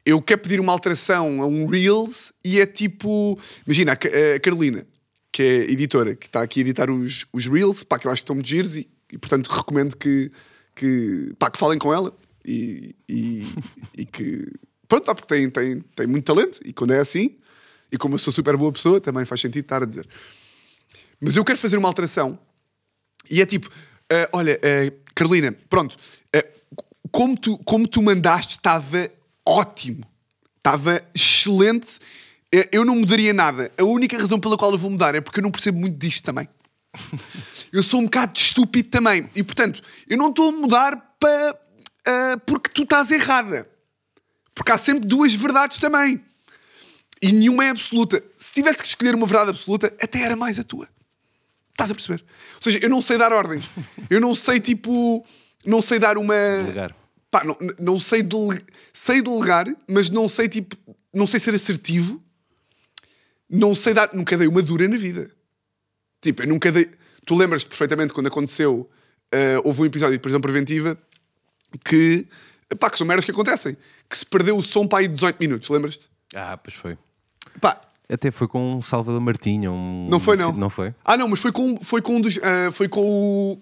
[0.06, 3.39] eu quero pedir uma alteração a um Reels e é tipo.
[3.65, 4.86] Imagina, a Ca- a Carolina,
[5.32, 8.22] que é editora, que está aqui a editar os, os Reels, pá, que eu acho
[8.22, 10.32] que estão muito giros e, e, portanto recomendo que,
[10.76, 12.15] que, pá, que falem com ela
[12.46, 13.44] e, e,
[13.98, 14.46] e que.
[14.88, 17.36] Pronto, pá, porque tem, tem, tem muito talento e quando é assim,
[17.91, 20.08] e como eu sou super boa pessoa, também faz sentido estar a dizer.
[21.20, 22.38] Mas eu quero fazer uma alteração
[23.30, 23.70] e é tipo,
[24.12, 25.98] ah, olha, ah, Carolina, pronto,
[26.36, 26.46] ah,
[27.12, 29.10] como, tu, como tu mandaste, estava
[29.47, 30.03] ótimo,
[30.58, 31.99] estava excelente.
[32.71, 33.71] Eu não mudaria nada.
[33.77, 36.23] A única razão pela qual eu vou mudar é porque eu não percebo muito disto
[36.23, 36.47] também.
[37.73, 39.29] Eu sou um bocado estúpido também.
[39.36, 41.60] E portanto, eu não estou a mudar para.
[42.08, 43.69] ah, porque tu estás errada.
[44.53, 46.23] Porque há sempre duas verdades também.
[47.21, 48.23] E nenhuma é absoluta.
[48.38, 50.88] Se tivesse que escolher uma verdade absoluta, até era mais a tua.
[51.71, 52.23] Estás a perceber?
[52.55, 53.69] Ou seja, eu não sei dar ordens.
[54.10, 55.25] Eu não sei, tipo.
[55.65, 56.34] Não sei dar uma.
[56.34, 56.95] Delegar.
[57.36, 58.63] Pá, não, não sei, dele...
[58.93, 60.78] sei delegar, mas não sei, tipo.
[61.13, 62.24] Não sei ser assertivo.
[63.50, 64.10] Não sei dar.
[64.13, 65.30] Nunca dei uma dura na vida.
[66.21, 66.89] Tipo, eu nunca dei.
[67.26, 68.89] Tu lembras-te perfeitamente quando aconteceu.
[69.34, 70.98] ah, houve um episódio de prisão preventiva
[71.84, 72.26] que.
[72.80, 73.76] Pá, que são merdas que acontecem.
[74.10, 76.10] Que se perdeu o som para aí 18 minutos, lembras-te?
[76.34, 76.98] Ah, pois foi.
[77.60, 79.69] Pá, Até foi com um Salvador Martinha.
[79.69, 80.08] Um...
[80.10, 80.54] Não foi, não.
[80.54, 80.95] Não foi?
[81.04, 82.39] Ah, não, mas foi com, foi com um dos.
[82.41, 83.60] ah, foi com o.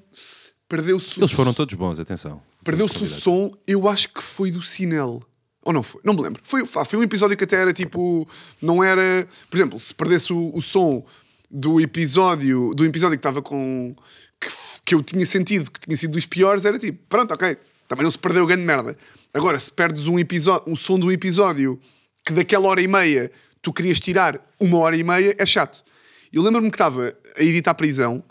[0.70, 1.22] Perdeu-se o.
[1.22, 2.40] Eles foram todos bons, atenção.
[2.63, 5.21] Perdeu-se o som, eu acho que foi do Sinel.
[5.63, 6.02] Ou não foi?
[6.04, 6.41] Não me lembro.
[6.43, 8.28] Foi, pá, foi um episódio que até era tipo.
[8.62, 9.28] Não era.
[9.49, 11.06] Por exemplo, se perdesse o, o som
[11.49, 12.73] do episódio.
[12.76, 13.95] Do episódio que estava com.
[14.39, 14.47] Que,
[14.86, 17.58] que eu tinha sentido que tinha sido dos piores, era tipo, pronto, ok.
[17.88, 18.97] Também não se perdeu grande merda.
[19.34, 21.80] Agora, se perdes um, episódio, um som de um episódio
[22.26, 25.84] que daquela hora e meia tu querias tirar uma hora e meia, é chato.
[26.32, 28.23] Eu lembro-me que estava a editar a prisão.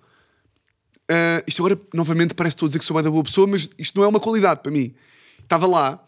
[1.12, 3.46] Uh, isto agora, novamente, parece que estou a dizer que sou bem da boa pessoa,
[3.46, 4.94] mas isto não é uma qualidade para mim.
[5.42, 6.02] Estava lá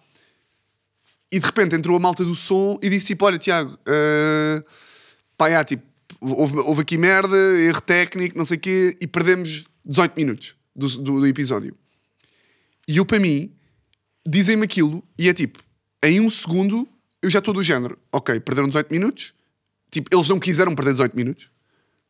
[1.30, 4.64] e de repente entrou a malta do som e disse tipo: Olha, Tiago, uh,
[5.36, 5.82] pá, já, tipo,
[6.20, 10.88] houve, houve aqui merda, erro técnico, não sei o quê, e perdemos 18 minutos do,
[10.88, 11.76] do, do episódio.
[12.88, 13.52] E eu, para mim,
[14.26, 15.62] dizem-me aquilo e é tipo:
[16.02, 16.88] em um segundo
[17.20, 19.34] eu já estou do género, ok, perderam 18 minutos,
[19.90, 21.50] tipo, eles não quiseram perder 18 minutos,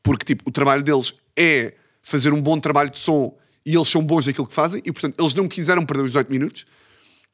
[0.02, 3.36] porque tipo, o trabalho deles é fazer um bom trabalho de som
[3.66, 6.30] e eles são bons naquilo que fazem e portanto eles não quiseram perder os 18
[6.30, 6.66] minutos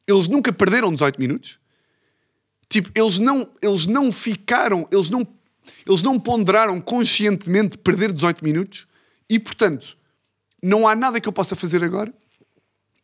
[0.06, 1.58] eles nunca perderam 18 minutos
[2.68, 5.26] tipo, eles não eles não ficaram eles não,
[5.86, 8.86] eles não ponderaram conscientemente perder 18 minutos
[9.28, 9.98] e portanto
[10.62, 12.14] não há nada que eu possa fazer agora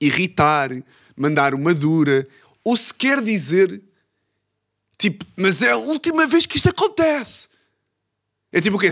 [0.00, 0.70] irritar,
[1.16, 2.26] mandar uma dura
[2.62, 3.82] ou se quer dizer
[4.98, 7.48] tipo, mas é a última vez que isto acontece.
[8.52, 8.90] É tipo o quê?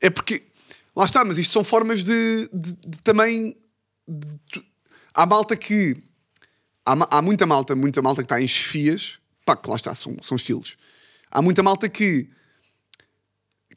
[0.00, 0.42] É porque,
[0.98, 3.56] lá está, mas isto são formas de, de- de também.
[4.06, 4.38] de
[5.14, 5.96] há malta que.
[6.84, 10.16] Há, há muita malta, muita malta que está em chefias, pá, que lá está, são,
[10.22, 10.76] são estilos.
[11.30, 12.28] Há muita malta que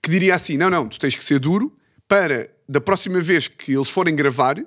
[0.02, 3.74] que diria assim: não, não, tu tens que ser duro para da próxima vez que
[3.74, 4.58] eles forem gravar,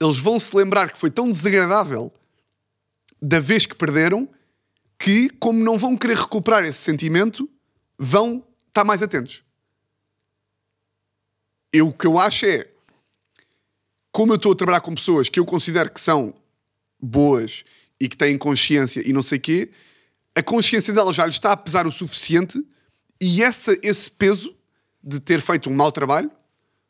[0.00, 2.12] eles vão se lembrar que foi tão desagradável
[3.20, 4.28] da vez que perderam
[4.98, 7.48] que, como não vão querer recuperar esse sentimento,
[7.98, 9.44] vão estar mais atentos.
[11.72, 12.68] Eu, o que eu acho é,
[14.10, 16.34] como eu estou a trabalhar com pessoas que eu considero que são
[17.00, 17.64] boas
[17.98, 19.70] e que têm consciência e não sei quê,
[20.34, 22.62] a consciência delas já lhes está a pesar o suficiente
[23.20, 24.54] e essa, esse peso
[25.02, 26.30] de ter feito um mau trabalho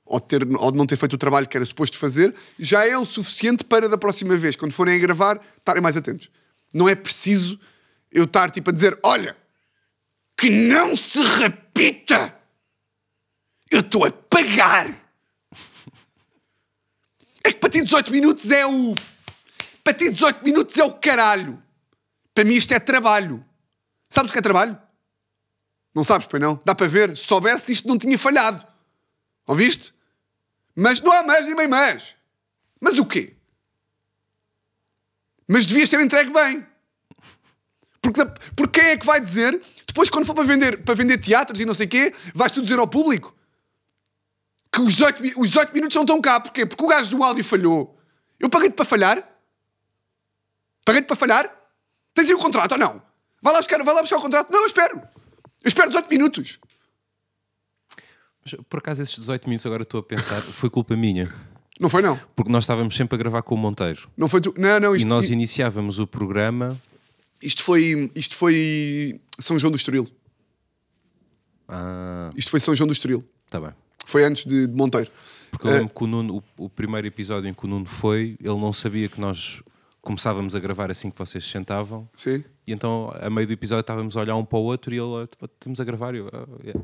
[0.05, 2.97] ou ter, ou de não ter feito o trabalho que era suposto fazer já é
[2.99, 6.29] o suficiente para da próxima vez, quando forem a gravar, estarem mais atentos.
[6.73, 7.59] Não é preciso
[8.11, 9.37] eu estar tipo a dizer: olha,
[10.37, 12.42] que não se repita!
[13.73, 14.95] Eu estou a pagar!
[17.43, 18.95] É que para ti 18 minutos é o.
[19.83, 21.61] Para ti 18 minutos é o caralho!
[22.35, 23.43] Para mim isto é trabalho.
[24.11, 24.79] Sabes o que é trabalho?
[25.95, 26.61] Não sabes, pois não?
[26.67, 27.17] Dá para ver.
[27.17, 28.65] Se soubesse, isto não tinha falhado.
[29.47, 29.95] Ouviste?
[30.77, 32.15] Mas não há mais nem bem mais.
[32.79, 33.35] Mas o quê?
[35.49, 36.67] Mas devias ter entregue bem.
[38.03, 38.21] Porque,
[38.55, 41.65] porque quem é que vai dizer, depois quando for para vender, para vender teatros e
[41.65, 43.35] não sei o quê, vais tu dizer ao público
[44.73, 46.41] que os 18, mi- os 18 minutos não estão cá.
[46.41, 46.65] Porquê?
[46.67, 47.99] Porque o gajo do áudio falhou.
[48.41, 49.29] Eu paguei-te para falhar?
[50.85, 51.45] Paguei-te para falhar?
[52.15, 53.03] Tens aí o contrato ou não?
[53.43, 54.51] Vai lá buscar, vai lá buscar o contrato?
[54.51, 54.97] Não, eu espero.
[54.99, 56.59] Eu espero 18 minutos.
[58.45, 61.33] Mas, por acaso, esses 18 minutos, agora estou a pensar, foi culpa minha.
[61.79, 62.17] Não foi, não.
[62.35, 64.09] Porque nós estávamos sempre a gravar com o Monteiro.
[64.17, 64.55] Não foi tu.
[64.57, 66.81] Não, não, E isto, nós isto, iniciávamos o programa.
[67.41, 68.11] isto foi.
[68.15, 69.21] Isto foi.
[69.39, 70.09] São João do Estoril.
[71.69, 73.25] Ah, Isto foi São João do Estoril.
[73.49, 73.71] tá bem.
[74.05, 75.11] Foi antes de, de Monteiro.
[75.51, 78.37] Porque eu lembro que o, Nuno, o, o primeiro episódio em que o Nuno foi,
[78.41, 79.62] ele não sabia que nós
[80.01, 82.09] começávamos a gravar assim que vocês se sentavam.
[82.17, 82.43] Sim.
[82.67, 85.29] E então, a meio do episódio, estávamos a olhar um para o outro e ele,
[85.41, 86.15] "Ah, estamos a gravar.
[86.15, 86.81] Eu, "Ah, yeah."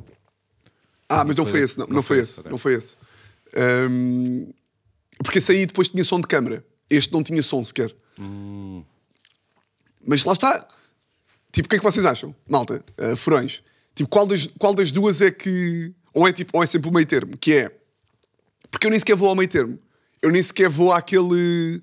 [1.09, 1.73] Ah, mas não foi foi esse.
[1.73, 1.87] esse, não.
[1.87, 2.41] Não Não foi foi esse, esse.
[2.41, 2.51] ok.
[2.51, 2.97] Não foi esse.
[5.25, 6.65] Porque esse aí depois tinha som de câmara.
[6.89, 7.95] Este não tinha som sequer.
[8.19, 8.85] Hum.
[10.07, 10.67] Mas lá está.
[11.53, 12.35] Tipo, o que é que vocês acham?
[12.49, 13.63] Malta, ah, furões.
[13.95, 15.93] Tipo, qual das, qual das duas é que.
[16.15, 17.37] Ou é, tipo, ou é sempre o meio termo?
[17.37, 17.79] Que é.
[18.71, 19.79] Porque eu nem sequer vou ao meio termo.
[20.21, 21.83] Eu nem sequer vou àquele.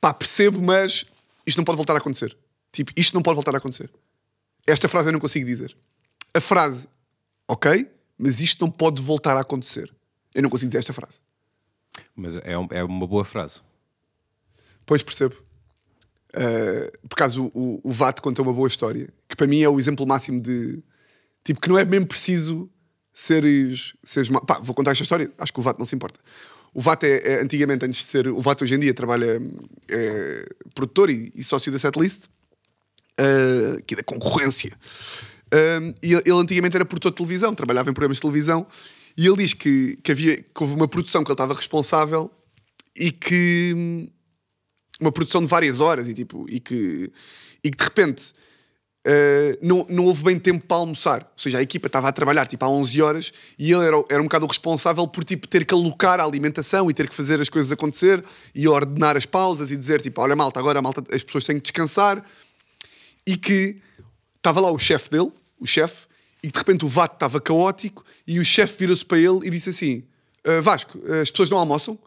[0.00, 1.04] Pá, percebo, mas
[1.46, 2.36] isto não pode voltar a acontecer.
[2.72, 3.90] Tipo, isto não pode voltar a acontecer.
[4.66, 5.76] Esta frase eu não consigo dizer.
[6.32, 6.88] A frase,
[7.48, 9.92] ok, mas isto não pode voltar a acontecer.
[10.34, 11.18] Eu não consigo dizer esta frase.
[12.14, 13.60] Mas é, um- é uma boa frase.
[14.86, 15.36] Pois percebo.
[16.36, 19.78] Uh, por acaso o, o VAT conta uma boa história, que para mim é o
[19.78, 20.82] exemplo máximo de
[21.44, 22.68] tipo que não é mesmo preciso
[23.14, 26.18] seres, seres Pá, vou contar esta história, acho que o VAT não se importa.
[26.74, 28.26] O VAT é, é, antigamente, antes de ser.
[28.26, 29.40] O VAT hoje em dia trabalha
[29.88, 34.76] é, produtor e, e sócio da Setlist, uh, que é da concorrência.
[35.54, 38.66] Um, e ele, ele antigamente era produtor de televisão, trabalhava em programas de televisão,
[39.16, 42.28] e ele diz que, que, havia, que houve uma produção que ele estava responsável
[42.96, 43.72] e que.
[43.76, 44.08] hum,
[45.00, 47.10] uma produção de várias horas e, tipo, e, que,
[47.62, 48.32] e que de repente
[49.06, 51.22] uh, não, não houve bem tempo para almoçar.
[51.22, 54.20] Ou seja, a equipa estava a trabalhar tipo, há 11 horas e ele era, era
[54.20, 57.40] um bocado o responsável por tipo, ter que alocar a alimentação e ter que fazer
[57.40, 61.22] as coisas acontecer e ordenar as pausas e dizer tipo, olha malta, agora malta, as
[61.22, 62.24] pessoas têm que descansar
[63.26, 63.76] e que
[64.36, 66.06] estava lá o chefe dele, o chefe,
[66.42, 69.70] e de repente o VAT estava caótico e o chefe virou-se para ele e disse
[69.70, 70.04] assim:
[70.44, 71.98] "Ah, Vasco, as pessoas não almoçam?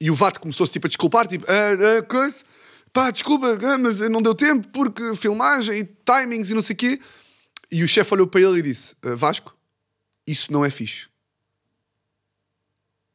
[0.00, 2.44] E o VAT começou-se tipo, a desculpar, tipo, ah, ah, coisa,
[2.92, 6.76] pá, desculpa, ah, mas não deu tempo porque filmagem e timings e não sei o
[6.76, 7.00] quê.
[7.70, 9.56] E o chefe olhou para ele e disse: "Ah, Vasco,
[10.26, 11.08] isso não é fixe.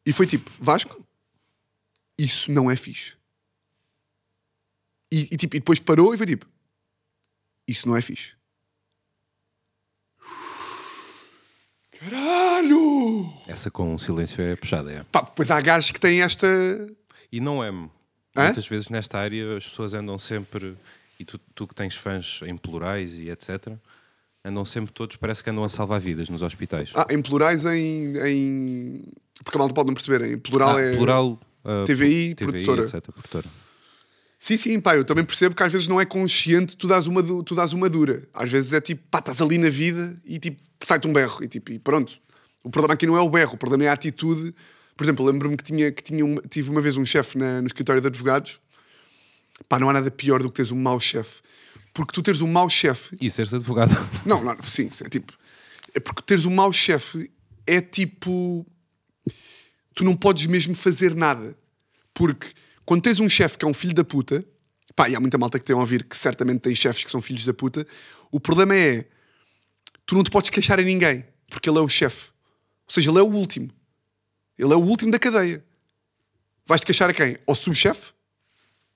[0.05, 1.05] E foi tipo: Vasco,
[2.17, 3.13] isso não é fixe.
[5.11, 6.47] E, e, tipo, e depois parou e foi tipo:
[7.67, 8.33] Isso não é fixe.
[11.91, 13.31] Caralho!
[13.47, 15.03] Essa com o silêncio é puxada, é.
[15.03, 16.47] Pá, pois há gajos que têm esta.
[17.31, 17.71] E não é.
[18.35, 18.45] Hã?
[18.45, 20.75] Muitas vezes nesta área as pessoas andam sempre,
[21.19, 23.73] e tu, tu que tens fãs em plurais e etc.,
[24.43, 26.91] andam sempre todos, parece que andam a salvar vidas nos hospitais.
[26.95, 28.17] Ah, em plurais, em.
[28.27, 29.03] em...
[29.43, 30.33] Porque a malta pode não perceber.
[30.33, 30.95] Em plural Ah, é.
[30.95, 32.83] plural, ah, TVI, TVI, produtora.
[32.83, 33.01] etc.
[33.11, 33.45] Produtora.
[34.39, 37.23] Sim, sim, pá, eu também percebo que às vezes não é consciente tu dás uma,
[37.43, 38.27] tu dás uma dura.
[38.33, 41.47] Às vezes é tipo, pá, estás ali na vida e tipo, sai-te um berro e,
[41.47, 42.17] tipo, e pronto.
[42.61, 44.53] O problema aqui não é o berro, o problema é a atitude.
[44.95, 48.01] Por exemplo, lembro-me que, tinha, que tinha uma- tive uma vez um chefe no escritório
[48.01, 48.59] de advogados
[49.69, 51.41] Pá, não há nada pior do que teres um mau chefe.
[51.93, 53.95] Porque tu teres um mau chefe E seres advogado.
[54.25, 55.33] não, não, sim, é tipo.
[55.93, 57.31] É porque teres um mau chefe
[57.67, 58.65] é tipo.
[59.93, 61.55] Tu não podes mesmo fazer nada.
[62.13, 62.47] Porque
[62.83, 64.43] quando tens um chefe que é um filho da puta,
[64.95, 67.21] pá, e há muita malta que tem a ouvir que certamente tem chefes que são
[67.21, 67.85] filhos da puta,
[68.31, 69.05] o problema é.
[70.05, 72.29] Tu não te podes queixar a ninguém, porque ele é o chefe.
[72.87, 73.69] Ou seja, ele é o último.
[74.57, 75.63] Ele é o último da cadeia.
[76.65, 77.37] Vais-te queixar a quem?
[77.47, 78.11] Ao subchefe?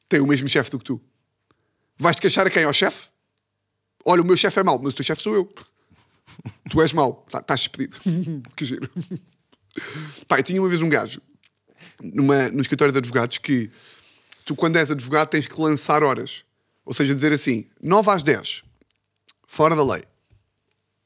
[0.08, 1.02] Tem o mesmo chefe do que tu.
[1.98, 2.63] Vais-te queixar a quem?
[2.63, 3.10] Ao chefe?
[4.06, 5.54] Olha, o meu chefe é mau, mas o teu chefe sou eu.
[6.70, 7.98] Tu és mau, Tá- estás despedido.
[8.56, 8.89] que giro.
[10.28, 11.22] Pá, tinha uma vez um gajo
[12.02, 13.70] numa, no escritório de advogados que
[14.46, 16.46] tu, quando és advogado, tens que lançar horas.
[16.86, 18.63] Ou seja, dizer assim: 9 às 10,
[19.48, 20.04] fora da lei.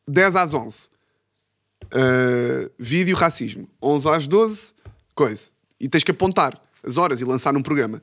[0.08, 0.90] 10 às 11,
[1.94, 3.68] uh, vídeo racismo.
[3.82, 4.74] 11 às 12,
[5.16, 5.50] coisa.
[5.80, 8.02] E tens que apontar as horas e lançar num programa.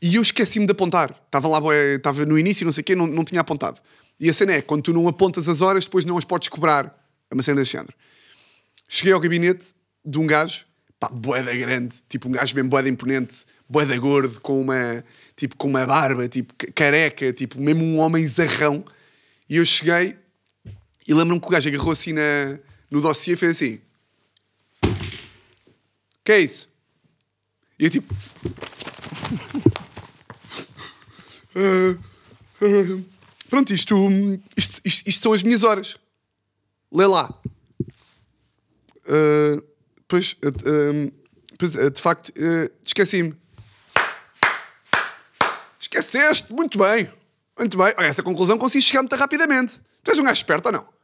[0.00, 1.20] E eu esqueci-me de apontar.
[1.26, 1.58] Estava lá,
[1.94, 3.80] estava no início, não sei o quê, não, não tinha apontado.
[4.20, 6.96] E a cena é, quando tu não apontas as horas, depois não as podes cobrar.
[7.30, 7.62] É uma cena.
[8.88, 10.64] Cheguei ao gabinete de um gajo,
[10.98, 15.04] pá, boeda grande, tipo um gajo bem boeda imponente, boeda gordo, com uma,
[15.36, 18.84] tipo, com uma barba, tipo, ca- careca, tipo, mesmo um homem zarrão.
[19.48, 20.16] E eu cheguei
[21.06, 22.58] e lembro-me que o gajo agarrou assim na,
[22.90, 23.80] no dossiê fez assim.
[26.24, 26.68] que é isso?
[27.78, 28.14] E eu tipo...
[31.54, 31.96] "Ah,
[32.60, 33.02] ah,
[33.48, 33.94] pronto, isto,
[34.56, 35.96] isto, isto, isto são as minhas horas.
[36.92, 37.32] Lê lá.
[39.06, 39.62] Uh,
[40.06, 41.12] pois, uh,
[41.58, 43.34] pois, uh, de facto, uh, esqueci-me.
[45.80, 47.10] Esqueceste, muito bem.
[47.58, 47.94] Muito bem.
[47.98, 49.80] Essa conclusão consiste chegar muito rapidamente.
[50.02, 50.97] Tu és um gajo esperto ou não?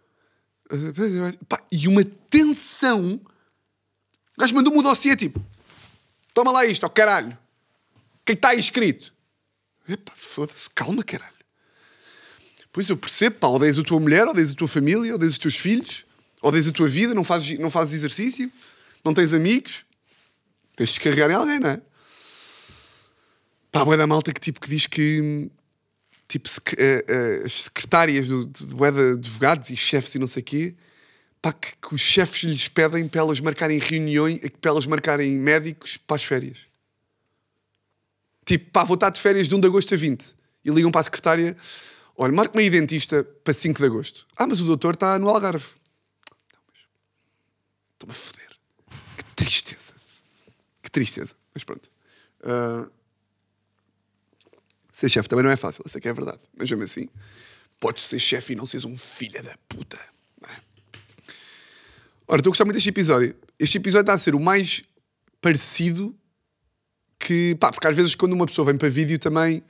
[1.70, 3.20] E uma tensão.
[4.36, 5.44] O gajo mandou-me o dossiê tipo:
[6.32, 7.36] Toma lá isto, ó caralho.
[8.20, 9.12] O que é está aí escrito?
[9.88, 11.32] Epá, foda-se, calma, caralho.
[12.72, 15.56] Pois eu percebo, pá, odeias a tua mulher, odeias a tua família, odeias os teus
[15.56, 16.04] filhos,
[16.42, 18.50] odeias a tua vida, não fazes, não fazes exercício,
[19.04, 19.84] não tens amigos,
[20.74, 21.80] tens de descarregar em alguém, não é?
[23.70, 25.50] Pá, boé da malta que tipo que diz que
[26.28, 30.44] tipo eh, eh, as secretárias do, do, de advogados e chefes e não sei o
[30.44, 30.74] quê,
[31.40, 35.96] pá, que, que os chefes lhes pedem para elas marcarem reuniões, para elas marcarem médicos
[35.96, 36.66] para as férias.
[38.44, 40.34] Tipo, pá, vou estar de férias de 1 de agosto a 20.
[40.64, 41.56] E ligam para a secretária:
[42.16, 44.26] olha, marca-me aí dentista para 5 de agosto.
[44.36, 45.66] Ah, mas o doutor está no Algarve.
[47.94, 48.50] Estou-me a foder.
[49.16, 49.92] Que tristeza.
[50.82, 51.34] Que tristeza.
[51.54, 51.90] Mas pronto.
[52.42, 52.86] Ah,
[54.94, 56.38] ser chefe também não é fácil, é que é verdade.
[56.56, 57.08] Mas mesmo assim,
[57.80, 59.98] podes ser chefe e não seres um filho da puta.
[60.44, 60.52] É?
[62.28, 63.34] Ora, estou a gostar muito deste episódio.
[63.58, 64.84] Este episódio está a ser o mais
[65.40, 66.14] parecido
[67.18, 69.64] que, pá, porque às vezes quando uma pessoa vem para vídeo também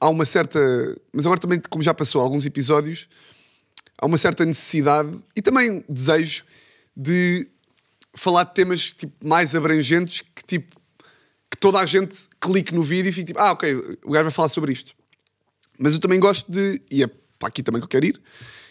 [0.00, 0.58] há uma certa.
[1.12, 3.08] Mas agora também, como já passou alguns episódios,
[3.96, 6.42] há uma certa necessidade e também desejo
[6.96, 7.48] de
[8.16, 10.83] falar de temas tipo, mais abrangentes que tipo
[11.50, 14.32] que toda a gente clique no vídeo e fique tipo, ah, ok, o gajo vai
[14.32, 14.92] falar sobre isto.
[15.78, 17.06] Mas eu também gosto de, e é
[17.38, 18.20] para aqui também que eu quero ir,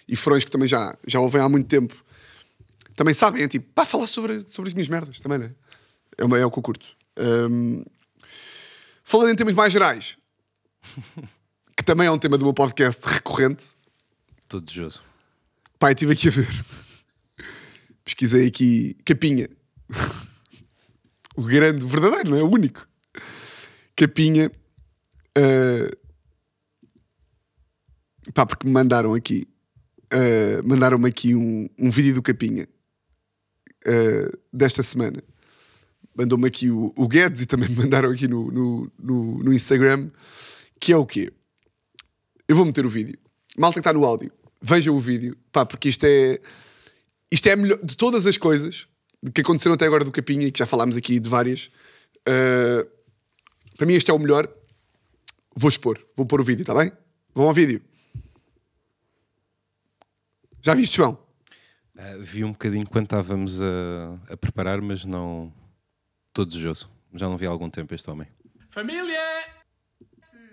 [0.08, 1.96] e furões que também já, já ouvem há muito tempo,
[2.96, 5.52] também sabem, é tipo, pá, falar sobre, sobre as minhas merdas também, né?
[6.18, 6.88] É, uma, é o que eu curto.
[7.18, 7.84] Hum,
[9.04, 10.18] falando em temas mais gerais,
[11.76, 13.76] que também é um tema do meu podcast recorrente,
[14.54, 15.02] Estou desejoso.
[15.80, 16.66] Pai, estive aqui a ver.
[18.06, 19.50] Pesquisei aqui Capinha.
[21.36, 22.43] O grande, verdadeiro, não é?
[22.43, 22.88] O único.
[23.96, 24.52] Capinha.
[25.38, 25.89] ah,
[28.34, 29.48] Pá, porque me mandaram aqui.
[30.12, 32.67] ah, Mandaram-me aqui um, um vídeo do Capinha
[33.86, 35.22] ah, desta semana.
[36.15, 40.10] Mandou-me aqui o, o Guedes e também me mandaram aqui no, no, no, no Instagram.
[40.80, 41.32] Que é o quê?
[42.48, 43.17] Eu vou meter o vídeo.
[43.58, 46.39] Malta que está no áudio, vejam o vídeo, pá, porque isto é.
[47.32, 47.80] Isto é a melhor.
[47.84, 48.88] De todas as coisas
[49.32, 51.72] que aconteceram até agora do Capinha, e que já falámos aqui de várias,
[52.28, 52.88] ah,
[53.78, 54.52] para mim este é o melhor.
[55.56, 56.91] Vou expor, vou pôr o vídeo, está bem?
[57.34, 57.82] Vão ao vídeo.
[60.62, 61.22] Já viste, João?
[61.97, 65.54] Ah, vi um bocadinho quando estávamos a, a preparar, mas não.
[66.30, 66.89] Estou desejoso.
[67.14, 68.28] Já não vi há algum tempo este homem.
[68.70, 69.20] Família!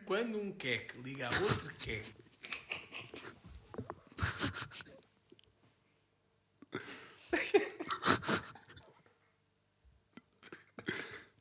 [0.04, 2.19] Quando um queque liga a outro queque.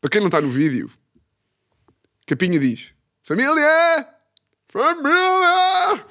[0.02, 0.90] Para quem não está no vídeo,
[2.26, 2.94] Capinha diz:
[3.24, 4.08] Família!
[4.68, 6.06] Família!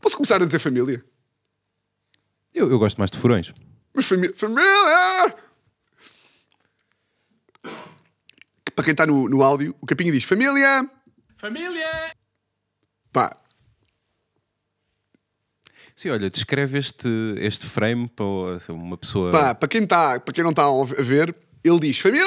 [0.00, 1.04] Posso começar a dizer família?
[2.54, 3.52] Eu, eu gosto mais de furões.
[3.92, 4.34] Mas família!
[4.36, 5.36] Família!
[8.74, 10.88] Para quem está no, no áudio, o Capinha diz: Família!
[11.36, 12.14] Família!
[13.12, 13.36] Pá,
[15.96, 18.26] Sim, olha, descreve este, este frame para
[18.68, 19.32] uma pessoa.
[19.32, 21.34] pá, para quem, tá, para quem não está a ver,
[21.64, 22.26] ele diz família!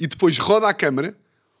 [0.00, 1.14] E depois roda a câmara,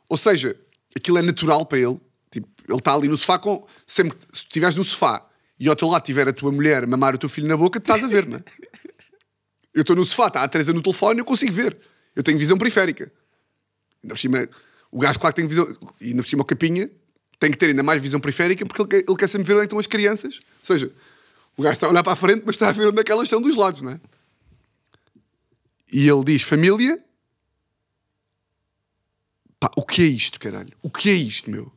[0.08, 0.58] ou seja,
[0.96, 2.00] aquilo é natural para ele.
[2.30, 3.66] Tipo, ele está ali no sofá com.
[3.86, 5.26] Sempre que se estiveres no sofá
[5.58, 7.78] e ao teu lado tiver a tua mulher a mamar o teu filho na boca,
[7.78, 8.42] tu estás a ver, não é?
[9.72, 11.78] Eu estou no sofá, está a Teresa no telefone, eu consigo ver.
[12.16, 13.04] Eu tenho visão periférica.
[14.02, 14.48] Ainda por cima,
[14.90, 15.64] o gajo, claro que tem visão.
[16.00, 16.90] E ainda por cima, o capinha
[17.38, 19.62] tem que ter ainda mais visão periférica porque ele quer, ele quer sempre ver onde
[19.62, 20.40] é estão as crianças.
[20.58, 20.92] Ou seja,
[21.56, 23.12] o gajo está a olhar para a frente, mas está a ver onde é que
[23.12, 24.00] elas estão dos lados, não é?
[25.92, 27.00] E ele diz: família.
[29.60, 30.72] Pá, o que é isto, caralho?
[30.82, 31.64] O que é isto, meu?
[31.64, 31.70] O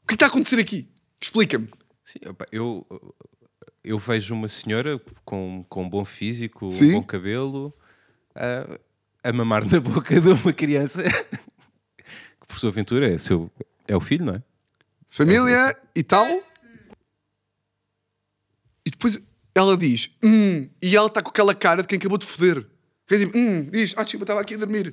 [0.00, 0.86] que é que está a acontecer aqui?
[1.18, 1.70] Explica-me.
[2.04, 2.86] Sim, opa, eu,
[3.82, 6.90] eu vejo uma senhora com, com um bom físico, Sim.
[6.90, 7.74] um bom cabelo,
[8.34, 8.78] a,
[9.28, 11.02] a mamar na boca de uma criança
[11.96, 13.50] que, por sua aventura, é, seu,
[13.86, 14.42] é o filho, não é?
[15.08, 16.26] Família e tal.
[18.84, 19.20] E depois
[19.54, 22.66] ela diz, hum, e ela está com aquela cara de quem acabou de foder.
[23.06, 24.92] Quem diz, hum, diz, ah, desculpa, estava aqui a dormir.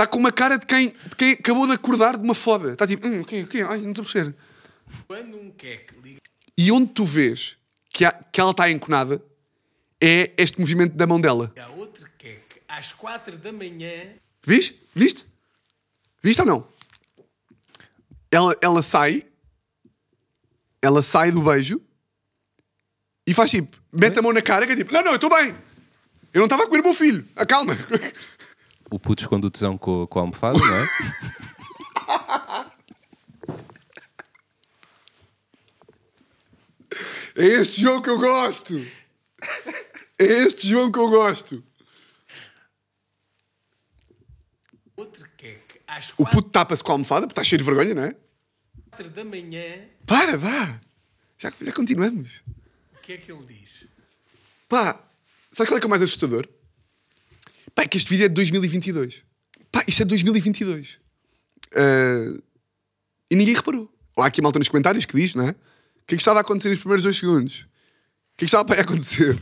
[0.00, 2.72] Está com uma cara de quem, de quem acabou de acordar de uma foda.
[2.72, 3.60] Está tipo, hum, o quê, o quê?
[3.60, 4.34] Ai, não estou a perceber.
[5.06, 6.20] Quando um queque liga
[6.56, 7.58] E onde tu vês
[7.90, 9.22] que, há- que ela está enconada
[10.00, 11.52] é este movimento da mão dela.
[11.54, 14.80] a outro queque às 4 da manhã, Viste?
[14.94, 15.26] Viste?
[16.22, 16.66] Viste ou não?
[18.30, 19.26] Ela, ela sai,
[20.80, 21.78] ela sai do beijo
[23.26, 25.28] e faz tipo, mete a mão na cara que é tipo, não, não, eu estou
[25.28, 25.54] bem.
[26.32, 27.22] Eu não estava a comer o meu filho.
[27.36, 27.76] Acalma.
[28.90, 30.86] O puto esconde o tesão com, com a almofada, não é?
[37.36, 38.74] É este jogo que eu gosto.
[40.18, 41.64] É este jogo que eu gosto.
[44.96, 47.94] outro queque às O 4 puto tapa-se com a almofada porque está cheio de vergonha,
[47.94, 48.14] não é?
[49.14, 50.78] da manhã, Para, vá.
[51.38, 52.42] Já, já continuamos.
[52.94, 53.86] o que é que ele diz?
[54.68, 55.02] Pá,
[55.50, 56.46] sabe qual é que é o mais assustador?
[57.74, 59.22] Pá, que este vídeo é de 2022.
[59.70, 60.98] Pá, isto é de 2022.
[61.74, 62.40] Ah,
[63.30, 63.92] e ninguém reparou.
[64.16, 65.50] Ou há aqui malta nos comentários que diz, não é?
[65.50, 65.54] O
[66.06, 67.60] que é que estava a acontecer nos primeiros dois segundos?
[67.60, 69.40] O que é que estava a acontecer?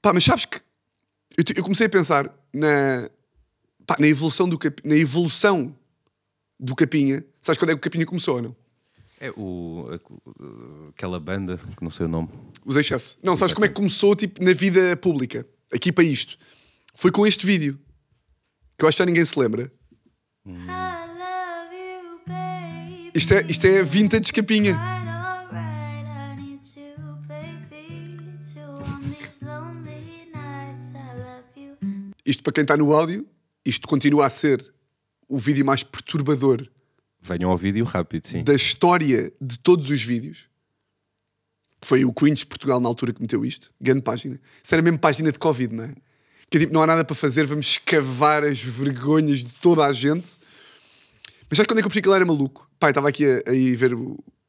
[0.00, 0.60] Pá, mas sabes que
[1.36, 3.10] eu, eu comecei a pensar na,
[3.86, 5.74] pá, na evolução do cap, na evolução
[6.58, 7.24] do Capinha.
[7.40, 8.56] Sabes quando é que o Capinha começou ou não?
[9.20, 9.88] É o,
[10.90, 12.28] aquela banda, que não sei o nome.
[12.64, 13.18] Os excesso.
[13.22, 15.46] Não, sabes como é que começou tipo, na vida pública?
[15.72, 16.38] Aqui para isto.
[16.94, 17.78] Foi com este vídeo.
[18.78, 19.70] Que eu acho que já ninguém se lembra.
[23.14, 24.78] Isto é, isto é vintage capinha.
[32.26, 33.28] Isto para quem está no áudio,
[33.64, 34.74] isto continua a ser
[35.28, 36.66] o vídeo mais perturbador
[37.20, 38.44] Venham ao vídeo rápido, sim.
[38.44, 40.46] da história de todos os vídeos.
[41.80, 43.72] Foi o Cringe Portugal na altura que meteu isto.
[43.80, 44.38] Grande página.
[44.62, 45.94] Isso era mesmo página de Covid, não é?
[46.50, 49.92] Que é tipo, não há nada para fazer, vamos escavar as vergonhas de toda a
[49.92, 50.38] gente.
[51.48, 52.68] Mas sabes quando é que eu percebi que ele era maluco?
[52.78, 53.96] Pai, estava aqui a, a ver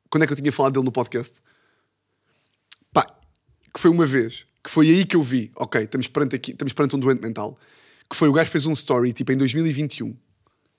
[0.10, 1.39] quando é que eu tinha falado dele no podcast.
[2.93, 3.06] Pá,
[3.74, 6.74] que foi uma vez, que foi aí que eu vi, ok, estamos perante, aqui, estamos
[6.74, 7.60] perante um doente mental.
[8.10, 10.16] Que foi o gajo fez um story, tipo, em 2021.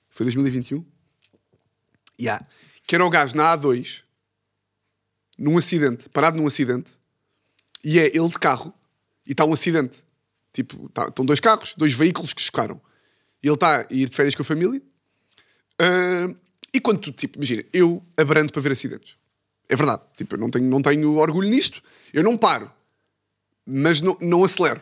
[0.09, 0.85] Foi 2021?
[2.19, 2.45] Yeah.
[2.87, 4.03] Que era o gajo na A2,
[5.37, 6.93] num acidente, parado num acidente,
[7.83, 8.73] e é ele de carro,
[9.25, 10.03] e está um acidente.
[10.57, 12.81] Tipo, tá- estão dois carros, dois veículos que chocaram.
[13.43, 14.81] E ele está a ir de férias com a família.
[15.77, 16.35] Ah,
[16.73, 19.17] e quando tu, tipo, imagina, eu abrando para ver acidentes.
[19.69, 20.01] É verdade.
[20.15, 21.79] Tipo, eu não tenho, não tenho orgulho nisto.
[22.11, 22.71] Eu não paro.
[23.67, 24.81] Mas não, não acelero.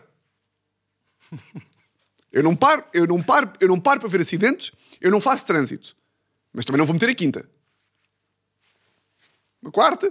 [2.31, 4.71] Eu não paro, eu não paro, eu não paro para ver acidentes,
[5.01, 5.93] eu não faço trânsito.
[6.53, 7.49] Mas também não vou meter a quinta.
[9.61, 10.07] Uma quarta?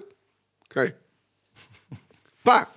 [0.68, 0.94] Ok.
[2.42, 2.70] Pá,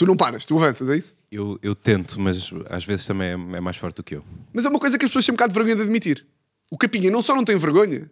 [0.00, 1.14] tu não paras, tu avanças, é isso?
[1.30, 4.24] Eu, eu tento, mas às vezes também é, é mais forte do que eu.
[4.50, 6.26] Mas é uma coisa que as pessoas têm um bocado de vergonha de admitir.
[6.70, 8.10] O Capinha não só não tem vergonha,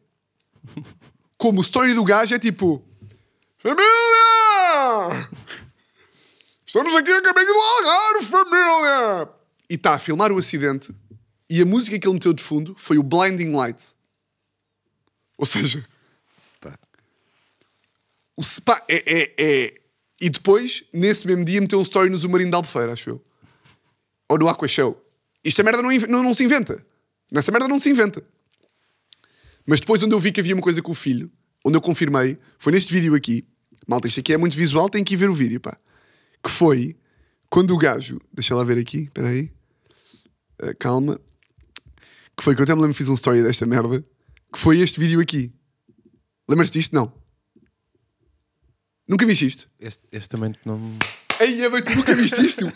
[1.38, 2.84] como o story do gajo é tipo:
[3.56, 5.30] Família!
[6.66, 9.28] Estamos aqui a caminho do Algarve, família!
[9.70, 10.94] E está a filmar o acidente
[11.48, 13.96] e a música que ele meteu de fundo foi o Blinding Lights.
[15.38, 15.82] Ou seja,
[16.60, 16.78] Pá.
[18.36, 19.80] o pá, é, é, é-
[20.20, 23.24] E depois, nesse mesmo dia, meteu um story no Zumarino de Albufeira, acho eu.
[24.28, 25.00] Ou no Aqua Show.
[25.44, 26.84] Isto merda não, não, não se inventa.
[27.30, 28.22] Nessa merda não se inventa.
[29.66, 31.30] Mas depois, onde eu vi que havia uma coisa com o filho,
[31.64, 33.46] onde eu confirmei, foi neste vídeo aqui.
[33.86, 35.76] Malta, isto aqui é muito visual, tem que ir ver o vídeo, pá.
[36.42, 36.96] Que foi
[37.48, 38.20] quando o gajo.
[38.32, 39.52] Deixa lá ver aqui, espera aí.
[40.60, 41.20] Ah, calma.
[42.36, 44.04] que foi que eu até me lembro fiz um story desta merda,
[44.52, 45.52] que foi este vídeo aqui.
[46.48, 46.94] Lembras-te disto?
[46.94, 47.12] Não.
[49.08, 49.70] Nunca viste isto?
[49.80, 50.78] Este, este também não.
[51.40, 52.70] Ei, é bem, tu nunca viste isto?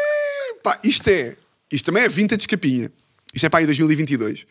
[0.64, 1.36] Pá, isto é.
[1.70, 2.90] Isto também é vintage capinha.
[3.34, 4.46] Isto é para aí 2022.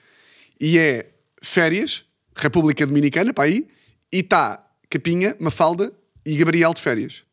[0.61, 1.11] E é
[1.41, 2.05] férias,
[2.35, 3.67] República Dominicana, para aí,
[4.13, 5.91] e está Capinha, Mafalda
[6.25, 7.25] e Gabriel de férias.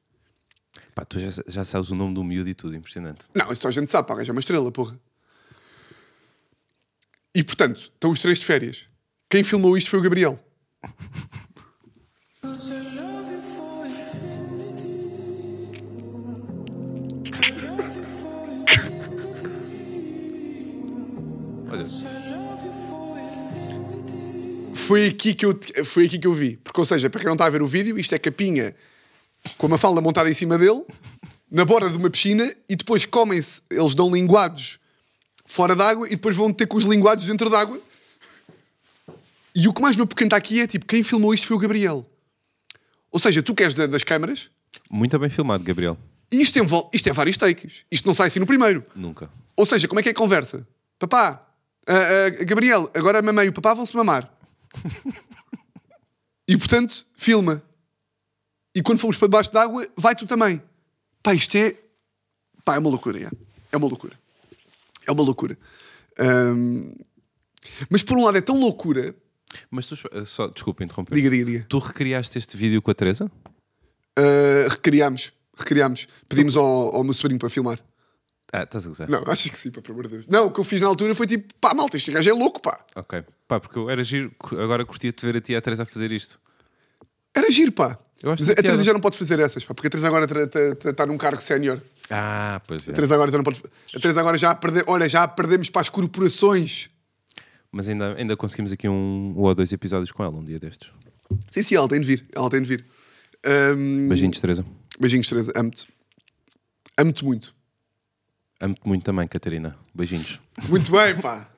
[0.94, 3.26] Pá, tu já, já sabes o nome do miúdo e tudo, impressionante.
[3.34, 4.98] Não, isso só a gente sabe, pá, já é uma estrela, porra.
[7.34, 8.86] E portanto, estão os três de férias.
[9.28, 10.38] Quem filmou isto foi o Gabriel.
[21.72, 21.86] Olha,
[24.74, 26.56] Foi aqui que eu, foi aqui que eu vi.
[26.58, 28.74] Porque, ou seja, para quem não está a ver o vídeo, isto é capinha
[29.58, 30.82] com uma falda montada em cima dele,
[31.50, 34.78] na borda de uma piscina, e depois comem-se, eles dão linguados
[35.46, 37.80] fora d'água e depois vão ter com os linguados dentro d'água.
[39.54, 42.06] E o que mais me apoquenta aqui é tipo, quem filmou isto foi o Gabriel.
[43.10, 44.48] Ou seja, tu queres da- das câmaras
[44.90, 45.96] muito bem filmado, Gabriel.
[46.32, 46.62] e isto tem,
[46.92, 47.84] isto tem vários takes.
[47.90, 48.84] Isto não sai assim no primeiro.
[48.94, 49.28] Nunca.
[49.56, 50.66] Ou seja, como é que é a conversa?
[50.98, 51.46] Papá,
[51.86, 54.32] ah, Gabriel, agora mamãe e o papá vão-se mamar.
[56.48, 57.62] e portanto, filma.
[58.74, 60.62] E quando formos para debaixo d'água, vai tu também.
[61.22, 61.74] Pá, isto é.
[62.64, 63.30] Pá, é uma loucura, é.
[63.70, 64.18] É uma loucura.
[65.06, 65.58] É uma loucura.
[66.18, 66.92] Ahm,
[67.90, 69.14] Mas por um lado é tão loucura.
[69.70, 71.14] Mas tu, só, desculpa interromper.
[71.14, 71.66] Diga, diga, diga.
[71.68, 73.30] Tu recriaste este vídeo com a Teresa?
[74.16, 75.32] Ah, recriámos.
[75.56, 76.06] Recriámos.
[76.28, 77.78] Pedimos ao, ao meu sobrinho para filmar.
[78.52, 79.08] Ah, estás a gozar?
[79.08, 80.26] Não, achas que sim, pá, pelo amor de Deus.
[80.28, 82.60] Não, o que eu fiz na altura foi tipo, pá, malta, este gajo é louco,
[82.60, 82.84] pá.
[82.94, 83.24] Ok.
[83.48, 86.12] Pá, porque eu era giro, agora curtia-te ver a ti e a Teresa a fazer
[86.12, 86.38] isto.
[87.34, 87.98] Era giro, pá.
[88.22, 88.84] Eu acho Mas a Teresa piada.
[88.84, 90.26] já não pode fazer essas, pá, porque a Teresa agora
[90.90, 91.80] está num cargo sénior.
[92.10, 92.90] Ah, pois é.
[92.90, 93.62] A Teresa agora já não pode.
[93.96, 94.84] A Teresa agora já perde...
[94.86, 96.90] Olha, já perdemos para as corporações.
[97.70, 100.90] Mas ainda, ainda conseguimos aqui um ou dois episódios com ela um dia destes.
[101.50, 102.26] Sim, sim, ela tem de vir.
[102.34, 102.84] Ela tem de vir.
[103.46, 104.62] Ahm, Beijinhos, Teresa.
[105.00, 105.52] Beijinhos, Teresa.
[105.56, 105.86] Amo-te.
[106.98, 107.54] Amo-te muito.
[108.62, 109.76] Amo-te muito também, Catarina.
[109.94, 110.38] Beijinhos.
[110.68, 111.48] Muito bem, pá.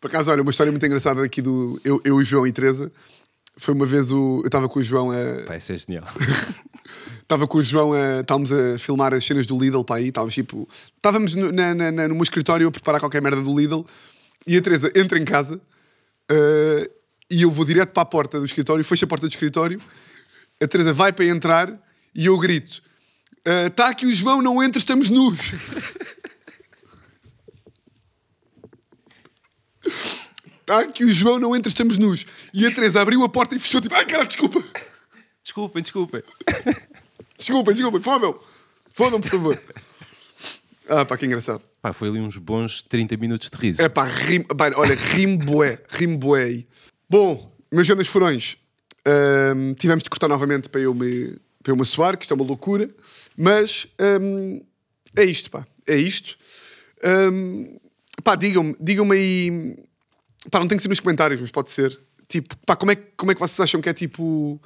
[0.00, 2.90] Por acaso, olha, uma história muito engraçada aqui do eu, eu o João e Teresa.
[3.56, 4.40] Foi uma vez o.
[4.40, 5.44] Eu estava com o João a.
[5.46, 6.04] Pá, isso é genial.
[7.22, 8.20] Estava com o João a.
[8.22, 10.08] Estávamos a filmar as cenas do Lidl para aí.
[10.08, 10.68] Estávamos tipo.
[10.96, 13.82] Estávamos no, na, na, na- no meu escritório a preparar qualquer merda do Lidl.
[14.46, 15.60] E a Teresa entra em casa.
[16.30, 16.90] eh,
[17.30, 18.82] e eu vou direto para a porta do escritório.
[18.84, 19.80] Fecho a porta do escritório.
[20.60, 21.78] A Teresa vai para entrar.
[22.14, 22.82] E eu grito:
[23.68, 25.52] Está aqui o João, não entra, estamos nus.
[30.60, 32.24] Está aqui o João, não entra, estamos nus.
[32.54, 34.62] E a Teresa abriu a porta e fechou tipo: Ai, caralho, desculpa.
[35.42, 36.22] desculpem, desculpem.
[37.36, 38.38] Desculpem, desculpem, fodam.
[38.92, 39.62] Fodam, por favor.
[40.88, 41.62] Ah, pá, que engraçado.
[41.80, 43.80] Pá, foi ali uns bons 30 minutos de riso.
[43.80, 44.96] É pá, rim, pá, olha,
[46.18, 46.66] bué aí.
[47.08, 48.56] Bom, meus grandes furões,
[49.78, 52.44] tivemos de cortar novamente para eu me, para eu me suar, que isto é uma
[52.44, 52.90] loucura,
[53.36, 53.86] mas
[55.16, 56.36] é isto, pá, é isto.
[58.20, 59.76] Pá, digam-me, digam-me aí,
[60.50, 61.98] pá, não tem que ser nos comentários, mas pode ser.
[62.28, 64.60] Tipo, pá, como é, como é que vocês acham que é tipo,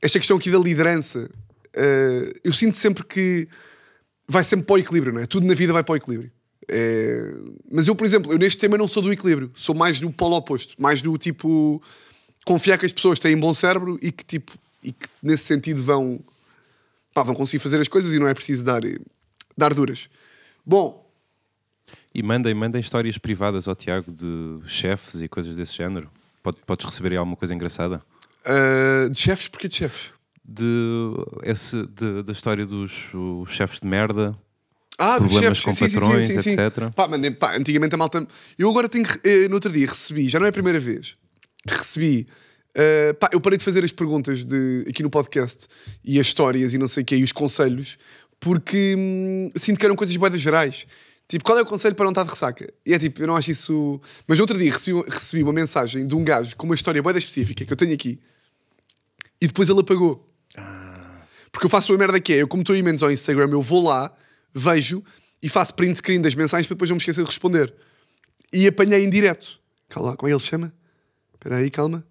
[0.00, 1.28] esta questão aqui da liderança?
[1.76, 3.48] Ah, eu sinto sempre que
[4.28, 5.26] vai sempre para o equilíbrio, não é?
[5.26, 6.30] Tudo na vida vai para o equilíbrio.
[6.68, 7.34] É,
[7.70, 10.36] Mas eu, por exemplo, eu neste tema não sou do equilíbrio, sou mais do polo
[10.36, 11.82] oposto, mais do tipo
[12.44, 14.52] confiar que as pessoas têm bom cérebro e que tipo
[14.82, 16.20] e que nesse sentido vão
[17.14, 18.82] pá, vão conseguir fazer as coisas e não é preciso dar,
[19.56, 20.08] dar duras.
[20.64, 21.07] Bom,
[22.18, 26.10] E mandem, mandem histórias privadas ao Tiago de chefes e coisas desse género.
[26.42, 28.02] Pode- podes receber aí alguma coisa engraçada.
[28.44, 30.10] ah, de chefes, porquê de chefes?
[30.44, 30.64] De,
[31.44, 34.36] esse, de- da história dos os chefes de merda.
[34.98, 36.50] Ah, Problemas chefes, com sim, patrões, sim, sim.
[36.60, 36.90] etc.
[36.92, 38.26] Pá, mandem, pá, antigamente a malta.
[38.58, 39.04] Eu agora tenho.
[39.06, 41.14] que- eh, no outro dia recebi, já não é a primeira vez,
[41.68, 42.26] que recebi.
[42.74, 45.68] eh, pá, eu parei de fazer as perguntas de, aqui no podcast
[46.04, 47.96] e as histórias e não sei o quê, e os conselhos,
[48.40, 50.84] porque hum, sinto que eram coisas boedas gerais.
[51.28, 52.66] Tipo, qual é o conselho para não estar de ressaca?
[52.86, 54.00] E é tipo, eu não acho isso.
[54.26, 57.66] Mas outro dia recebi, recebi uma mensagem de um gajo com uma história boeda específica
[57.66, 58.18] que eu tenho aqui
[59.40, 60.26] e depois ele apagou.
[61.52, 63.82] Porque eu faço uma merda que é, eu como estou imenso ao Instagram, eu vou
[63.82, 64.14] lá,
[64.52, 65.02] vejo
[65.42, 67.74] e faço print screen das mensagens para depois não me esquecer de responder.
[68.52, 69.60] E apanhei em direto.
[69.88, 70.72] Calma lá, como é que ele se chama?
[71.34, 72.06] Espera aí, calma.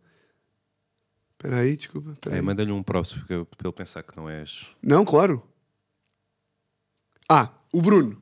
[1.34, 2.11] Espera aí, desculpa.
[2.11, 4.68] espera É, manda-lhe um próximo para ele pensar que não és.
[4.82, 5.43] Não, claro.
[7.30, 8.22] Ah, o Bruno.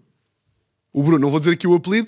[0.96, 2.08] O Bruno, não vou dizer aqui o apelido.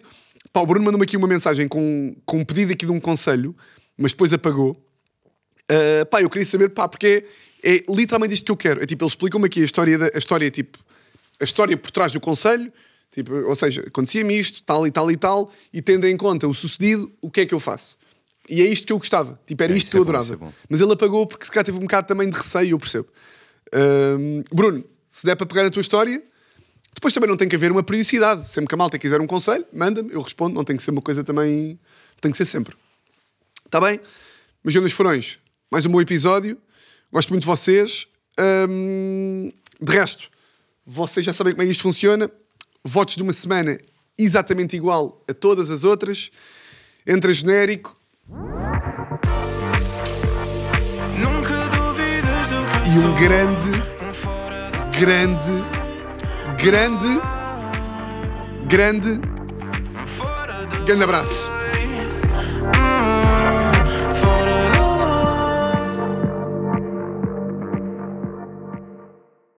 [0.54, 3.56] Pá, o Bruno mandou-me aqui uma mensagem com, com um pedido aqui de um conselho,
[3.98, 4.82] mas depois apagou.
[5.70, 7.26] Ah, pá, eu queria saber, pá, porque
[7.64, 8.82] é, é literalmente isto que eu quero.
[8.82, 10.78] É tipo, ele explicou-me aqui a história, da, a história, tipo,
[11.40, 12.72] a história por trás do conselho,
[13.10, 16.54] Tipo, ou seja, acontecia-me isto, tal e tal e tal, e tendo em conta o
[16.54, 17.98] sucedido, o que é que eu faço?
[18.50, 19.40] E é isto que eu gostava.
[19.46, 20.34] Tipo, era É, isto que eu é bom, adorava.
[20.34, 20.54] é bom.
[20.70, 23.08] Mas ele apagou porque se calhar teve um bocado também de receio, eu percebo.
[23.74, 26.22] Ahm, Bruno, se der para pegar a tua história,
[26.98, 28.48] depois também não tem que haver uma periodicidade.
[28.48, 30.56] Sempre que a malta quiser um conselho, manda-me, eu respondo.
[30.56, 31.80] Não tem que ser uma coisa também.
[32.20, 32.76] Tem que ser sempre.
[33.64, 34.00] Está bem?
[34.64, 35.38] Meus grandes furões,
[35.70, 36.58] mais um bom episódio.
[37.14, 38.08] Gosto muito de vocês.
[38.68, 40.28] Hum, de resto,
[40.84, 42.32] vocês já sabem como é que isto funciona.
[42.84, 43.78] Votos de uma semana
[44.18, 46.32] exatamente igual a todas as outras.
[47.06, 47.96] Entra genérico
[52.88, 53.70] e um grande,
[54.88, 55.77] Um grande,
[56.58, 57.22] grande,
[58.68, 59.22] grande,
[60.86, 61.50] grande abraço.